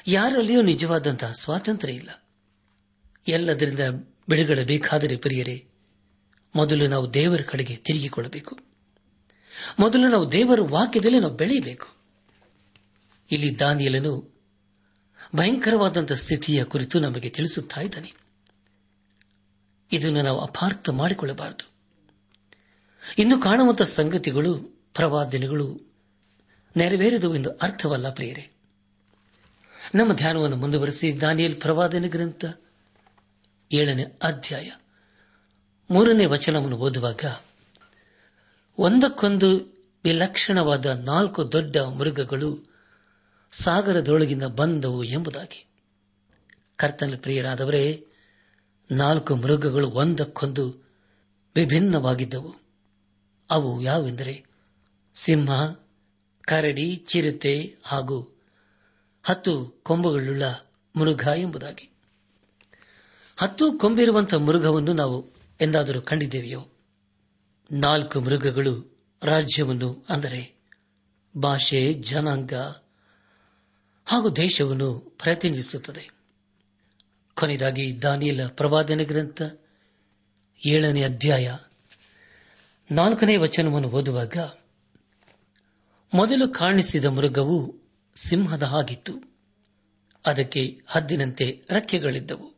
ಯಾರಲ್ಲಿಯೂ 0.07 0.61
ನಿಜವಾದಂತಹ 0.61 1.31
ಸ್ವಾತಂತ್ರ್ಯ 1.31 1.93
ಇಲ್ಲ. 1.93 2.27
ಎಲ್ಲದರಿಂದ 3.27 3.79
ಬಿಡುಗಡೆ 4.29 4.63
ಬೇಕಾದರೆ 4.63 5.17
ಪರಿಯರೆ 5.17 5.74
ಮೊದಲು 6.55 6.87
ನಾವು 6.87 7.13
ದೇವರ 7.13 7.41
ಕಡೆಗೆ 7.41 7.75
ತಿರುಗಿಕೊಳ್ಳಬೇಕು. 7.75 8.59
ಮೊದಲು 9.79 10.07
ನಾವು 10.07 10.31
ದೇವರ 10.31 10.59
ವಾಕ್ಯದಲ್ಲಿ 10.61 11.19
ನಾವು 11.19 11.33
ಬೆಳೆಯಬೇಕು. 11.33 11.87
ಇಲ್ಲಿ 13.31 13.59
ದಾನಿಯಲನು 13.59 14.35
ಭಯಂಕರವಾದಂತಹ 15.35 16.15
ಸ್ಥಿತಿಯ 16.15 16.63
ಕುರಿತು 16.63 16.99
ನಮಗೆ 16.99 17.29
ತಿಳಿಸುತ್ತಾ 17.29 17.81
ಇದ್ದಾನೆ. 17.81 18.13
ಇದನ್ನು 19.91 20.21
ನಾವು 20.21 20.39
ಅಪಾರ್ಥ 20.39 20.89
ಮಾಡಿಕೊಳ್ಳಬಾರದು. 20.89 21.71
ಇನ್ನು 23.17 23.41
ಕಾಣುವಂತಹ 23.41 23.85
ಸಂಗತಿಗಳು, 23.85 24.57
ಪ್ರವಾದನೆಗಳು 24.93 25.95
ನೆರವೇರಿದವು 26.77 27.35
ಎಂದು 27.35 27.51
ಅರ್ಥವಲ್ಲ 27.51 28.09
ಪ್ರಿಯರೇ. 28.09 28.51
ನಮ್ಮ 29.95 30.13
ಧ್ಯಾನವನ್ನು 30.13 30.55
ಮುಂದುವರೆಸಿ 30.55 31.21
ದಾನಿಯಲ್ 31.21 31.61
ಪ್ರವಾದನೆ 31.61 32.07
ಗ್ರಂಥ 32.07 32.45
ಏಳನೇ 33.71 34.03
ಅಧ್ಯಾಯ. 34.03 34.71
ಮೂರನೇ 35.89 36.25
ವಚನವನ್ನು 36.25 36.77
ಓದುವಾಗ, 36.77 37.23
ಒಂದಕ್ಕೊಂದು 38.79 39.75
ವಿಲಕ್ಷಣವಾದ 40.03 40.85
ನಾಲ್ಕು 40.85 41.51
ದೊಡ್ಡ 41.51 41.77
ಮೃಗಗಳು 41.77 42.75
ಸಾಗರದೊಳಗಿಂದ 43.51 44.43
ಬಂದವು 44.43 45.03
ಎಂಬುದಾಗಿ. 45.03 45.67
ಕರ್ತನ 46.75 47.13
ಪ್ರಿಯರಾದವರೇ, 47.21 48.07
ನಾಲ್ಕು 48.91 49.35
ಮೃಗಗಳು 49.35 49.89
ಒಂದಕ್ಕೊಂದು 49.89 50.85
ವಿಭಿನ್ನವಾಗಿದ್ದವು. 51.55 52.55
ಅವು 53.49 53.81
ಯಾವೆಂದರೆ 53.81 54.45
ಸಿಂಹ, 55.13 55.75
ಕರಡಿ, 56.41 56.95
ಚಿರತೆ 56.95 57.75
ಹಾಗೂ 57.83 58.37
ಹತ್ತು 59.23 59.79
ಕೊಂಬುಗಳುಳ್ಳ 59.83 60.43
ಮೃಗ 60.95 61.27
ಎಂಬುದಾಗಿ. 61.37 61.89
ಹತ್ತು 63.37 63.71
ಕೊಂಬಿರುವಂತಹ 63.71 64.37
ಮೃಗವನ್ನು 64.37 64.93
ನಾವು 64.93 65.34
ಎಂದಾದರೂ 65.61 66.01
ಕಂಡಿದ್ದೇವೆಯೋ? 66.01 66.67
ನಾಲ್ಕು 67.71 68.21
ಮೃಗಗಳು 68.21 68.99
ರಾಜ್ಯವನ್ನು, 69.23 70.05
ಅಂದರೆ 70.09 70.55
ಭಾಷೆ, 71.37 71.93
ಜನಾಂಗ 71.93 72.53
ಹಾಗೂ 74.05 74.29
ದೇಶವನ್ನು 74.29 74.99
ಪ್ರತಿನಿಧಿಸುತ್ತದೆ. 74.99 76.09
ಕೊನೆಯದಾಗಿ 77.33 78.01
ದಾನಿಯಲ 78.01 78.47
ಪ್ರವಾದನ 78.47 79.01
ಗ್ರಂಥ 79.03 79.41
ಏಳನೇ 80.67 81.03
ಅಧ್ಯಾಯ 81.03 81.57
ನಾಲ್ಕನೇ 82.91 83.37
ವಚನವನ್ನು 83.37 83.89
ಓದುವಾಗ, 83.89 84.37
ಮೊದಲು 86.13 86.47
ಕಾಣಿಸಿದ 86.47 87.05
ಮೃಗವು 87.05 87.75
ಸಿಂಹದ 88.15 88.63
ಹಾಗಿತ್ತು. 88.63 89.35
ಅದಕ್ಕೆ 90.25 90.81
ಹದ್ದಿನಂತೆ 90.87 91.61
ರಕ್ಕೆಗಳಿದ್ದವು. 91.69 92.55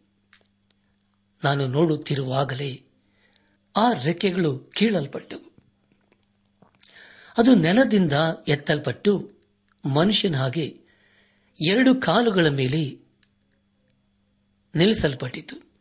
ನಾನು 1.44 1.68
ನೋಡುತ್ತಿರುವಾಗಲೇ 1.68 2.84
ಆ 3.78 3.92
ರೆಕ್ಕೆಗಳು 3.92 4.60
ಕೀಳಲ್ಪಟ್ಟವು. 4.60 5.54
ಅದು 7.38 7.56
ನೆಲದಿಂದ 7.56 8.14
ಎತ್ತಲ್ಪಟ್ಟು 8.48 9.32
ಮನುಷ್ಯನ 9.86 10.36
ಹಾಗೆ 10.36 10.82
ಎರಡು 11.68 11.96
ಕಾಲುಗಳ 11.96 12.48
ಮೇಲೆ 12.48 13.00
ನಿಲ್ಲಿಸಲ್ಪಟ್ಟಿತು. 14.76 15.72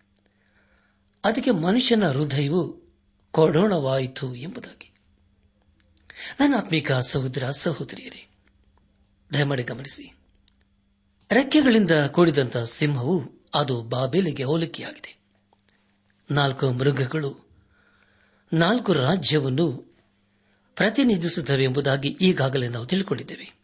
ಅದಕ್ಕೆ 1.24 1.50
ಮನುಷ್ಯನ 1.50 2.06
ಹೃದಯವು 2.06 2.92
ಕೊಡೋಣವಾಯಿತು 3.30 4.34
ಎಂಬುದಾಗಿ. 4.34 4.94
ನನ್ನ 6.40 6.54
ಆತ್ಮಿಕ 6.56 6.92
ಸಹೋದರ, 6.92 7.50
ಸಹೋದರಿಯರೇ, 7.50 8.28
ದಯಮಾಡಿ 9.32 9.62
ಗಮನಿಸಿ. 9.62 10.16
ರೆಕ್ಕೆಗಳಿಂದ 11.30 11.90
ಕೂಡಿದಂತಹ 11.90 12.64
ಸಿಂಹವು 12.64 13.22
ಅದು 13.54 13.82
ಬಾಬೇಲಿಗೆ 13.82 14.44
ಹೋಲಿಕೆಯಾಗಿದೆ. 14.44 15.18
ನಾಲ್ಕು 16.30 16.70
ಮೃಗಗಳು 16.70 17.45
ನಾಲ್ಕು 18.52 18.92
ರಾಜ್ಯವನ್ನು 18.92 19.96
ಪ್ರತಿನಿಧಿಸುತ್ತವೆ 20.74 21.64
ಎಂಬುದಾಗಿ 21.64 22.08
ಈಗಾಗಲೇ 22.08 22.68
ನಾವು 22.68 22.86
ತಿಳಿದುಕೊಂಡಿದ್ದೇವೆ 22.86 23.56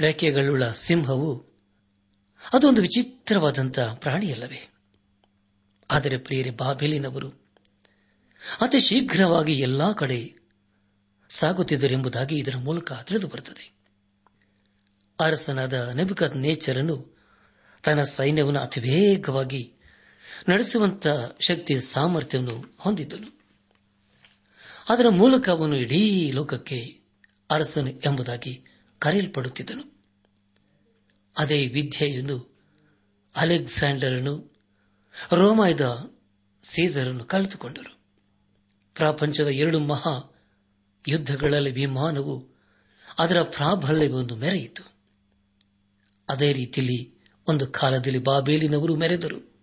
ರೆಕ್ಕೆಗಳುಳ್ಳ 0.00 0.72
ಸಿಂಹವು 0.72 1.46
ಅದೊಂದು 2.52 2.80
ವಿಚಿತ್ರವಾದಂತಹ 2.80 3.94
ಪ್ರಾಣಿಯಲ್ಲವೇ. 3.94 4.74
ಆದರೆ 5.90 6.18
ಪ್ರಿಯರಿ, 6.18 6.50
ಬಾಬೇಲಿನವರು 6.50 7.28
ಅತಿ 8.60 8.80
ಶೀಘ್ರವಾಗಿ 8.80 9.60
ಎಲ್ಲಾ 9.60 9.92
ಕಡೆ 9.92 10.34
ಸಾಗುತ್ತಿದ್ದರೆಂಬುದಾಗಿ 11.28 12.38
ಇದರ 12.38 12.56
ಮೂಲಕ 12.56 12.92
ತಿಳಿದು 12.92 13.26
ಬರುತ್ತದೆ 13.28 13.76
ಅರಸನಾದ 15.20 15.72
ನೆಬಕತ್ 15.72 16.36
ನೇಚರನ್ನು 16.36 17.18
ತನ್ನ 17.82 18.02
ಸೈನ್ಯವನ್ನು 18.02 18.60
ಅತಿ 18.60 18.80
ವೇಗವಾಗಿ 18.80 19.72
ನಡೆಸುವಂತ 20.48 21.06
ಶಕ್ತಿ 21.40 21.80
ಸಾಮರ್ಥ್ಯವನ್ನು 21.80 22.74
ಹೊಂದಿದ್ದನು. 22.78 23.35
ಅದರ 24.88 25.08
ಮೂಲಕ 25.08 25.48
ಅವನು 25.48 25.76
ಇಡೀ 25.76 26.30
ಲೋಕಕ್ಕೆ 26.32 27.00
ಅರಸನು 27.50 27.90
ಎಂಬುದಾಗಿ 27.90 28.64
ಕರೆಯಲ್ಪಡುತ್ತಿದ್ದನು. 28.98 29.96
ಅದೇ 31.38 31.66
ವಿದ್ಯೆಯನ್ನು 31.66 32.56
ಅಲೆಕ್ಸಾಂಡರನು, 33.36 34.56
ರೋಮಾಯದ 35.32 36.10
ಸೀಸರನ್ನು 36.62 37.24
ಕಳೆದುಕೊಂಡರು. 37.24 37.98
ಪ್ರಪಂಚದ 38.94 39.46
ಎರಡು 39.46 39.78
ಮಹಾ 39.78 40.44
ಯುದ್ಧಗಳಲ್ಲಿ 41.08 41.70
ವಿಮಾನವು 41.70 42.56
ಅದರ 43.18 43.42
ಪ್ರಾಬಲ್ಯವನ್ನು 43.42 44.36
ಮೆರೆಯಿತು. 44.36 44.92
ಅದೇ 46.28 46.52
ರೀತಿಯಲ್ಲಿ 46.52 47.14
ಒಂದು 47.48 47.66
ಕಾಲದಲ್ಲಿ 47.66 48.18
ಬಾಬೇಲಿನವರು 48.18 48.96
ಮೆರೆದರು. 48.96 49.56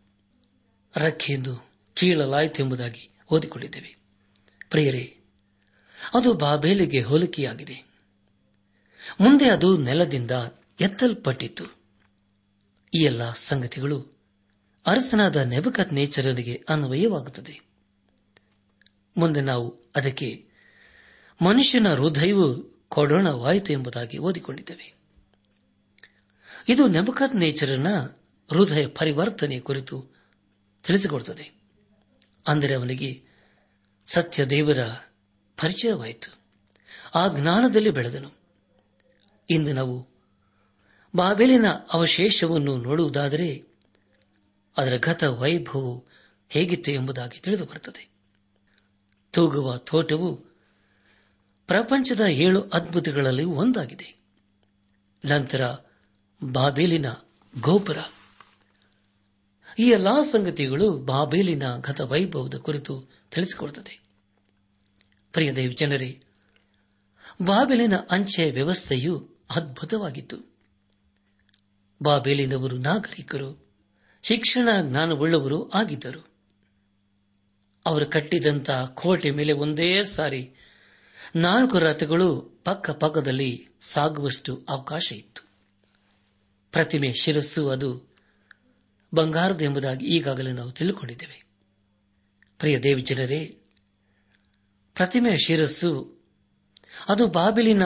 ರಕ್ಕೆಂದು 0.95 1.69
ಕೀಳಲಾಯಿತು 1.93 2.63
ಎಂಬುದಾಗಿ 2.63 3.09
ಓದಿಕೊಂಡಿದ್ದೇವೆ. 3.31 4.02
ಪ್ರಿಯರೇ, 4.73 5.17
ಅದು 6.13 6.33
ಬಾಬೇಲಿಗೆ 6.33 7.01
ಹೋಲಿಕೆಯಾಗಿದೆ. 7.01 7.73
ಮುಂದೆ 9.19 9.49
ಅದು 9.49 9.77
ನೆಲದಿಂದ 9.77 10.31
ಎತ್ತಲ್ಪಟ್ಟಿತು 10.81 11.65
ಈ 12.93 13.03
ಎಲ್ಲ 13.03 13.31
ಸಂಗತಿಗಳು 13.31 14.17
ಅರಸನಾದ 14.87 15.35
ನೆಬಕತ್ 15.35 15.93
ನೇಚರನಿಗೆ 15.93 16.65
ಅನ್ವಯವಾಗುತ್ತದೆ. 16.69 17.59
ಮುಂದೆ 19.17 19.41
ನಾವು 19.41 19.79
ಅದಕ್ಕೆ 19.95 20.45
ಮನುಷ್ಯನ 21.41 21.93
ಹೃದಯವು 21.93 22.75
ಕೊಡೋಣವಾಯಿತು 22.89 23.73
ಎಂಬುದಾಗಿ 23.73 24.17
ಓದಿಕೊಂಡಿದ್ದೇವೆ. 24.17 24.95
ಇದು 26.69 26.87
ನೆಬಕತ್ 26.87 27.35
ನೇಚರನ 27.35 27.87
ಹೃದಯ 28.51 28.87
ಪರಿವರ್ತನೆ 28.87 29.59
ಕುರಿತು 29.59 30.05
ತಿಳಿಸಿಕೊಡುತ್ತದೆ. 30.83 31.51
ಅಂದರೆ 32.47 32.73
ಅವನಿಗೆ 32.73 33.32
ಸತ್ಯ 34.05 34.45
ದೇವರ 34.45 34.79
ಪರಿಚಯವಾಯಿತು. 35.61 36.37
ಆ 37.15 37.27
ಜ್ಞಾನದಲ್ಲಿ 37.27 37.89
ಬೆಳೆದನು. 37.89 38.31
ಇಂದು 39.49 39.73
ನಾವು 39.73 40.07
ಬಾಬೆಲಿನ 41.15 41.67
ಅವಶೇಷವನ್ನು 41.69 42.77
ನೋಡುವುದಾದರೆ 42.77 43.63
ಅದರ 44.77 44.97
ಗತ 44.97 45.23
ವೈಭವ 45.23 46.01
ಹೇಗಿತ್ತು 46.49 46.91
ಎಂಬುದಾಗಿ 46.91 47.39
ತಿಳಿದು 47.39 47.65
ಬರುತ್ತದೆ. 47.65 48.09
ತೂಗುವ 49.31 49.77
ತೋಟವು 49.77 50.35
ಪ್ರಪಂಚದ 51.67 52.21
ಏಳು 52.21 52.61
ಅದ್ಭುತಗಳಲ್ಲಿ 52.61 53.43
ಒಂದಾಗಿದೆ. 53.43 54.15
ನಂತರ 55.25 55.75
ಬಾಬೇಲಿನ 56.43 57.05
ಗೋಪುರ. 57.61 57.97
ಈ 59.79 59.89
ಎಲ್ಲಾ 59.89 60.21
ಸಂಗತಿಗಳು 60.21 60.97
ಬಾಬೇಲಿನ 60.97 61.63
ಗತ 61.77 62.01
ವೈಭವದ 62.01 62.55
ಕುರಿತು 62.55 63.22
ತಿಳಿಸಿಕೊಡುತ್ತದೆ. 63.33 64.01
ಪ್ರಿಯ 65.31 65.69
ಜನರೇ, 65.69 66.23
ಬಾಬೆಲಿನ 67.41 67.93
ಅಂಚೆ 68.09 68.51
ವ್ಯವಸ್ಥೆಯು 68.51 69.29
ಅದ್ಭುತವಾಗಿತ್ತು. 69.55 70.37
ಬಾಬೆಲಿನವರು 72.03 72.77
ನಾಗರಿಕರು, 72.77 73.67
ಶಿಕ್ಷಣ 74.21 74.69
ಜ್ಞಾನವುಳ್ಳವರು 74.81 75.71
ಆಗಿದ್ದರು. 75.71 76.27
ಅವರು 77.85 78.05
ಕಟ್ಟಿದಂತ 78.05 78.71
ಕೋಟೆ 78.71 79.29
ಮೇಲೆ 79.29 79.53
ಒಂದೇ 79.53 80.03
ಸಾರಿ 80.03 80.51
ನಾಲ್ಕು 81.35 81.79
ರಥಗಳು 81.79 82.41
ಪಕ್ಕ 82.63 82.89
ಪಕ್ಕದಲ್ಲಿ 82.89 83.67
ಸಾಗುವಷ್ಟು 83.81 84.65
ಅವಕಾಶ 84.69 85.11
ಇತ್ತು. 85.11 85.47
ಪ್ರತಿಮೆ 86.71 87.13
ಶಿರಸ್ಸು 87.13 87.69
ಅದು 87.69 88.03
ಬಂಗಾರದು 89.15 89.63
ಎಂಬುದಾಗಿ 89.63 90.05
ಈಗಾಗಲೇ 90.05 90.51
ನಾವು 90.51 90.71
ತಿಳಿದುಕೊಂಡಿದ್ದೇವೆ 90.71 91.43
ಪ್ರಿಯ 92.57 92.79
ದೇವಜನರೇ 92.79 93.59
ಪ್ರತಿಮೆಯ 94.93 95.37
ಶಿರಸ್ಸು, 95.37 96.17
ಅದು 97.09 97.27
ಬಾಬಿಲಿನ 97.27 97.83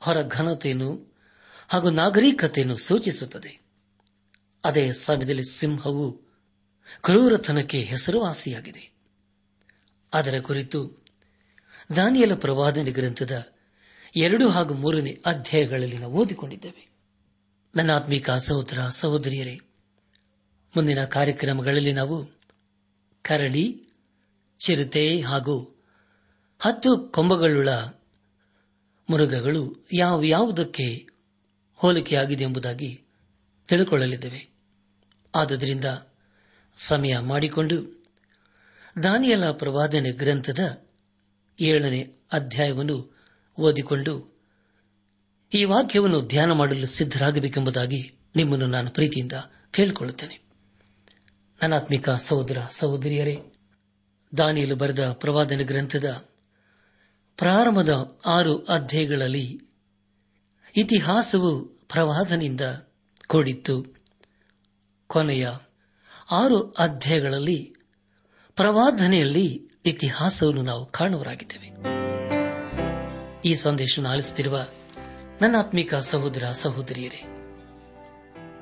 ಹೊರ 0.00 0.22
ಘನತೆಯನ್ನು 0.22 1.16
ಹಾಗೂ 1.68 1.90
ನಾಗರಿಕತೆಯನ್ನು 1.90 2.76
ಸೂಚಿಸುತ್ತದೆ. 2.76 3.60
ಅದೇ 4.64 4.92
ಸಮಯದಲ್ಲಿ 4.92 5.44
ಸಿಂಹವು 5.44 6.12
ಕ್ರೂರತನಕ್ಕೆ 7.02 7.80
ಹೆಸರುವಾಸಿಯಾಗಿದೆ. 7.80 8.92
ಅದರ 10.14 10.40
ಕುರಿತು 10.40 11.04
ದಾನಿಯಲ 11.96 12.34
ಪ್ರವಾದನೆ 12.34 12.90
ಗ್ರಂಥದ 12.90 13.52
ಎರಡು 14.16 14.48
ಹಾಗೂ 14.48 14.74
ಮೂರನೇ 14.74 15.22
ಅಧ್ಯಾಯಗಳಲ್ಲಿ 15.26 15.98
ನಾವು 15.98 16.12
ಓದಿಕೊಂಡಿದ್ದೇವೆ. 16.12 16.88
ನನ್ನ 17.76 17.90
ಆತ್ಮಿಕ 17.92 18.30
ಸಹೋದರ 18.30 18.88
ಸಹೋದರಿಯರೇ, 18.88 19.60
ಮುಂದಿನ 20.76 21.04
ಕಾರ್ಯಕ್ರಮಗಳಲ್ಲಿ 21.04 21.92
ನಾವು 21.92 22.30
ಕರಡಿ 23.22 23.87
ಚಿರತೆ 24.58 25.20
ಹಾಗೂ 25.20 25.56
ಹತ್ತು 26.58 26.98
ಕೊಂಬಗಳುಳ್ಳ 26.98 27.68
ಮೃಗಗಳು 29.12 29.86
ಯಾವ 29.92 30.22
ಯಾವುದಕ್ಕೆ 30.24 31.06
ಹೋಲಿಕೆಯಾಗಿದೆ 31.74 32.44
ಎಂಬುದಾಗಿ 32.44 33.02
ತಿಳಿದುಕೊಳ್ಳಲಿದ್ದೇವೆ 33.68 34.50
ಆದುದರಿಂದ 35.34 35.84
ಸಮಯ 36.76 37.18
ಮಾಡಿಕೊಂಡು 37.18 38.04
ದಾನಿಯಲ 39.02 39.50
ಪ್ರವಾದನೆ 39.50 40.10
ಗ್ರಂಥದ 40.10 40.88
ಏಳನೇ 41.60 42.12
ಅಧ್ಯಾಯವನ್ನು 42.32 43.18
ಓದಿಕೊಂಡು 43.58 44.38
ಈ 45.54 45.64
ವಾಕ್ಯವನ್ನು 45.64 46.20
ಧ್ಯಾನ 46.20 46.52
ಮಾಡಲು 46.52 46.86
ಸಿದ್ದರಾಗಬೇಕೆಂಬುದಾಗಿ 46.86 48.18
ನಿಮ್ಮನ್ನು 48.36 48.66
ನಾನು 48.66 48.90
ಪ್ರೀತಿಯಿಂದ 48.90 49.32
ಕೇಳಿಕೊಳ್ಳುತ್ತೇನೆ. 49.70 50.42
ನನಾತ್ಮಿಕ 51.62 52.10
ಸಹೋದರ 52.10 52.62
ಸಹೋದರಿಯರೇ 52.70 53.42
ದಾನಿಯಲು 54.36 54.76
ಬರೆದ 54.76 55.12
ಪ್ರವಾದನ 55.12 55.60
ಗ್ರಂಥದ 55.62 56.24
ಪ್ರಾರಂಭದ 57.36 58.18
ಆರು 58.26 58.64
ಅಧ್ಯಾಯಗಳಲ್ಲಿ 58.64 59.60
ಇತಿಹಾಸವು 60.76 61.64
ಪ್ರವಾದನಿಂದ 61.64 62.60
ಕೂಡಿತ್ತು. 63.26 63.86
ಕೊನೆಯ 65.06 65.48
ಆರು 66.30 66.70
ಅಧ್ಯಾಯಗಳಲ್ಲಿ 66.70 67.74
ಪ್ರವಾದನೆಯಲ್ಲಿ 68.56 69.70
ಇತಿಹಾಸವನ್ನು 69.84 70.62
ನಾವು 70.62 70.86
ಕಾಣುವರಾಗಿದ್ದೇವೆ. 70.86 71.68
ಈ 73.44 73.54
ಸಂದೇಶವನ್ನು 73.54 74.12
ಆಲಿಸುತ್ತಿರುವ 74.12 74.66
ನನ್ನ 75.42 75.56
ಆತ್ಮಿಕ 75.58 75.94
ಸಹೋದರ 75.94 76.50
ಸಹೋದರಿಯರೇ, 76.52 77.24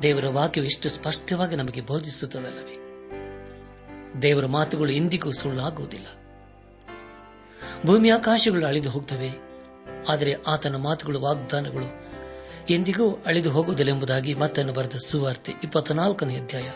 ದೇವರ 0.03 0.27
ವಾಕ್ಯವು 0.27 0.67
ಎಷ್ಟು 0.67 0.89
ಸ್ಪಷ್ಟವಾಗಿ 0.89 1.57
ನಮಗೆ 1.57 1.81
ಬೋಧಿಸುತ್ತದಲ್ಲವೇ? 1.81 2.76
ದೇವರ 4.23 4.47
ಮಾತುಗಳು 4.47 4.93
ಎಂದಿಗೂ 4.93 5.33
ಸುಳ್ಳಾಗುವುದಿಲ್ಲ. 5.33 6.07
ಭೂಮಿ 7.87 8.11
ಆಕಾಶಗಳು 8.11 8.67
ಅಳಿದು 8.67 8.91
ಹೋಗ್ತವೆ, 8.91 9.31
ಆದರೆ 10.09 10.35
ಆತನ 10.47 10.77
ಮಾತುಗಳು 10.77 11.21
ವಾಗ್ದಾನಗಳು 11.21 11.89
ಎಂದಿಗೂ 12.71 13.23
ಅಳಿದು 13.27 13.51
ಹೋಗುವುದಿಲ್ಲ 13.51 13.93
ಎಂಬುದಾಗಿ 13.93 14.35
ಮತ್ತನ್ನು 14.35 14.73
ಬರೆದ 14.73 14.97
ಸುವಾರ್ತೆ 15.07 15.53
ಇಪ್ಪತ್ನಾಲ್ಕನೇ 15.65 16.37
ಅಧ್ಯಾಯ 16.37 16.69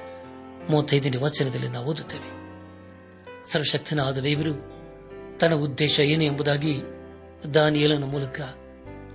ಮೂವತ್ತೈದನೇ 0.70 1.16
ವಚನದಲ್ಲಿ 1.16 1.68
ನಾವು 1.68 1.87
ಓದುತ್ತೇವೆ. 1.87 2.29
ಸರ್ವಶಕ್ತನಾದ 3.53 4.18
ದೇವರು, 4.18 4.55
ತನ್ನ 5.38 5.55
ಉದ್ದೇಶ 5.55 6.00
ಏನು 6.00 6.24
ಎಂಬುದಾಗಿ 6.24 6.74
ದಾನಿಯಲನ 7.55 8.05
ಮೂಲಕ 8.05 8.40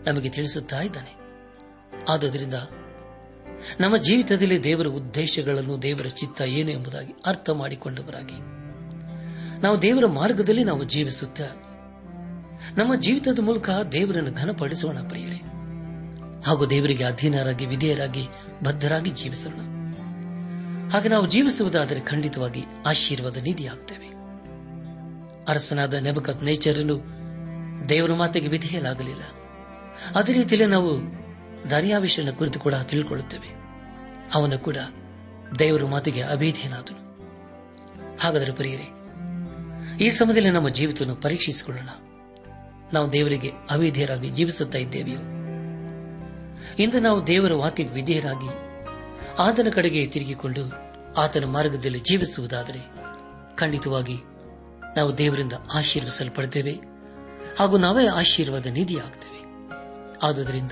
ನಮಗೆ 0.08 0.30
ತಿಳಿಸುತ್ತಾ 0.30 0.82
ಇದ್ದಾನೆ. 0.82 1.14
ಆದುದರಿಂದ 2.10 2.54
ನಮ್ಮ 3.80 3.98
ಜೀವಿತದಲ್ಲಿ 3.98 4.64
ದೇವರ 4.64 4.88
ಉದ್ದೇಶಗಳನ್ನು 4.88 5.82
ದೇವರ 5.82 6.08
ಚಿತ್ತ 6.08 6.42
ಏನು 6.42 6.72
ಎಂಬುದಾಗಿ 6.72 7.14
ಅರ್ಥ 7.26 7.50
ಮಾಡಿಕೊಂಡವರಾಗಿ. 7.50 8.56
ನಾವು 9.62 9.82
ದೇವರ 9.82 10.06
ಮಾರ್ಗದಲ್ಲಿ 10.06 10.64
ನಾವು 10.64 10.84
ಜೀವಿಸುತ್ತಾ 10.84 11.44
ನಮ್ಮ 12.78 12.96
ಜೀವಿತದ 12.96 13.40
ಮೂಲಕ 13.40 13.70
ದೇವರನ್ನು 13.92 14.32
ಘನಪಡಿಸೋಣ 14.32 14.98
ಪ್ರಿಯರೇ. 15.08 15.42
ಹಾಗೂ 16.46 16.66
ದೇವರಿಗೆ 16.66 17.04
ಅಧೀನರಾಗಿ, 17.04 17.66
ವಿಧೇಯರಾಗಿ, 17.66 18.28
ಬದ್ಧರಾಗಿ 18.64 19.10
ಜೀವಿಸೋಣ. 19.10 19.54
ಹಾಗೆ 20.90 21.10
ನಾವು 21.10 21.28
ಜೀವಿಸುವುದಾದರೆ 21.28 22.00
ಖಂಡಿತವಾಗಿ 22.00 22.64
ಆಶೀರ್ವಾದ 22.86 23.38
ನಿಧಿಯಾಗ್ತೇವೆ. 23.38 24.06
ಅರಸನಾದ 25.48 25.94
ನೆಬಕತ್ 25.94 26.44
ನೇಚರನ್ನು 26.44 27.16
ದೇವರ 27.90 28.14
ಮಾತೆಗೆ 28.14 28.48
ವಿಧೇಯಲಾಗಲಿಲ್ಲ. 28.48 29.22
ಅದೇ 30.16 30.34
ರೀತಿಯಲ್ಲಿ 30.34 30.70
ನಾವು 30.70 31.25
ದಾರಿಯಾವಿಷಯನ 31.70 32.32
ಕುರಿತು 32.32 32.60
ಕೂಡ 32.60 32.74
ತಿಳ್ಕೊಳ್ಳುತ್ತೇವೆ. 32.74 33.56
ಅವನು 34.36 34.60
ಕೂಡ 34.60 34.78
ದೇವರ 35.60 35.84
ಮಾತಿಗೆ 35.84 36.22
ಅಭೇದ್ಯನಾದನು 36.22 37.06
ಹಾಗಾದರೆ 38.18 38.52
ಪ್ರಿಯರೇ, 38.52 38.88
ಈ 40.06 40.10
ಸಮಯದಲ್ಲಿ 40.10 40.50
ನಮ್ಮ 40.50 40.70
ಜೀವಿತವನ್ನು 40.70 41.16
ಪರೀಕ್ಷಿಸಿಕೊಳ್ಳೋಣ. 41.16 41.90
ನಾವು 42.94 43.14
ದೇವರಿಗೆ 43.14 43.52
ಅವಿಧೇಯರಾಗಿ 43.70 44.30
ಜೀವಿಸುತ್ತಾ 44.30 44.78
ಇದ್ದೇವೆಯೋ? 44.78 45.20
ಇಂದು 46.80 47.00
ನಾವು 47.00 47.28
ದೇವರ 47.28 47.54
ವಾಕ್ಯಕ್ಕೆ 47.54 47.96
ವಿಧೇಯರಾಗಿ 47.96 48.50
ಆತನ 49.40 49.68
ಕಡೆಗೆ 49.74 50.08
ತಿರುಗಿಕೊಂಡು 50.08 50.74
ಆತನ 51.18 51.46
ಮಾರ್ಗದಲ್ಲಿ 51.46 52.00
ಜೀವಿಸುವುದಾದರೆ 52.00 52.80
ಖಂಡಿತವಾಗಿ 53.56 54.18
ನಾವು 54.98 55.18
ದೇವರಿಂದ 55.18 55.54
ಆಶೀರ್ವಿಸಲ್ಪಡ್ತೇವೆ 55.74 56.80
ಹಾಗೂ 57.60 57.78
ನಾವೇ 57.78 58.08
ಆಶೀರ್ವಾದ 58.08 58.66
ನಿಧಿಯಾಗ್ತೇವೆ. 58.66 59.36
ಆದುದರಿಂದ 60.24 60.72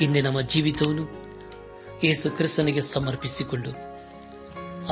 ಇಂದೇ 0.00 0.20
ನಮ್ಮ 0.20 0.40
ಜೀವಿತವನ್ನು 0.40 1.20
ಯೇಸು 2.04 2.30
ಕ್ರಿಸ್ತನಿಗೆ 2.30 2.82
ಸಮರ್ಪಿಸಿಕೊಂಡು 2.82 3.70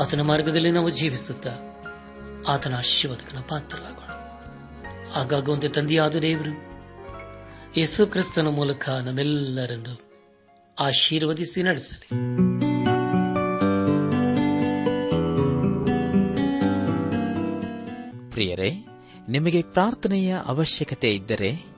ಆತನ 0.00 0.20
ಮಾರ್ಗದಲ್ಲಿ 0.20 0.70
ನಾವು 0.70 0.90
ಜೀವಿಸುತ್ತಾ 0.90 1.50
ಆತನ 2.48 2.74
ಆಶೀರ್ವಾದಕನ 2.76 3.38
ಪಾತ್ರರಾಗೋಣ. 3.40 4.08
ಆಗಾಗುವಂತೆ 5.20 5.68
ತಂದೆಯಾದ 5.68 6.16
ದೇವರು, 6.16 6.52
ಯೇಸು 7.76 8.06
ಕ್ರಿಸ್ತನ 8.06 8.48
ಮೂಲಕ 8.48 8.88
ನಮ್ಮೆಲ್ಲರನ್ನು 8.90 10.00
ಆಶೀರ್ವದಿಸಿ 10.78 11.62
ನಡೆಸಲಿ. 11.62 12.08
ಪ್ರಿಯರೇ, 18.30 18.86
ನಿಮಗೆ 19.28 19.62
ಪ್ರಾರ್ಥನೆಯ 19.62 20.36
ಅವಶ್ಯಕತೆ 20.44 21.14
ಇದ್ದರೆ 21.14 21.77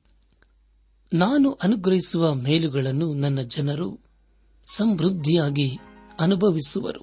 ನಾನು 1.13 1.51
ಅನುಗ್ರಹಿಸುವ 1.51 2.33
ಮೇಲುಗಳನ್ನು 2.33 3.13
ನನ್ನ 3.13 3.41
ಜನರು 3.41 3.99
ಸಮೃದ್ಧಿಯಾಗಿ 4.67 5.79
ಅನುಭವಿಸುವರು. 6.19 6.99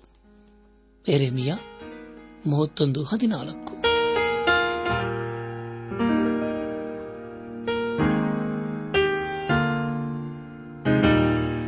ಮೂವತ್ತೊಂದು 2.47 3.05
ಹದಿನಾಲ್ಕು. 3.05 3.73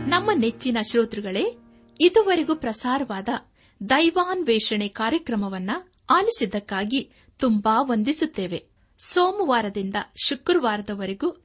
ನಮ್ಮ 0.09 0.31
ನೆಚ್ಚಿನ 0.35 0.79
ಶ್ರೋತೃಗಳೇ, 0.91 1.57
ಇದುವರೆಗೂ 2.01 2.55
ಪ್ರಸಾರವಾದ 2.55 3.29
ದೈವಾನ್ವೇಷಣೆ 3.89 4.89
ಕಾರ್ಯಕ್ರಮವನ್ನ 4.89 5.71
ಆಲಿಸಿದ್ದಕ್ಕಾಗಿ 6.11 7.11
ತುಂಬಾ 7.39 7.83
ವಂದಿಸುತ್ತೇವೆ. 7.83 8.69
ಸೋಮವಾರದಿಂದ 8.99 9.95
ಶುಕ್ರವಾರದವರೆಗೂ 10.25 11.45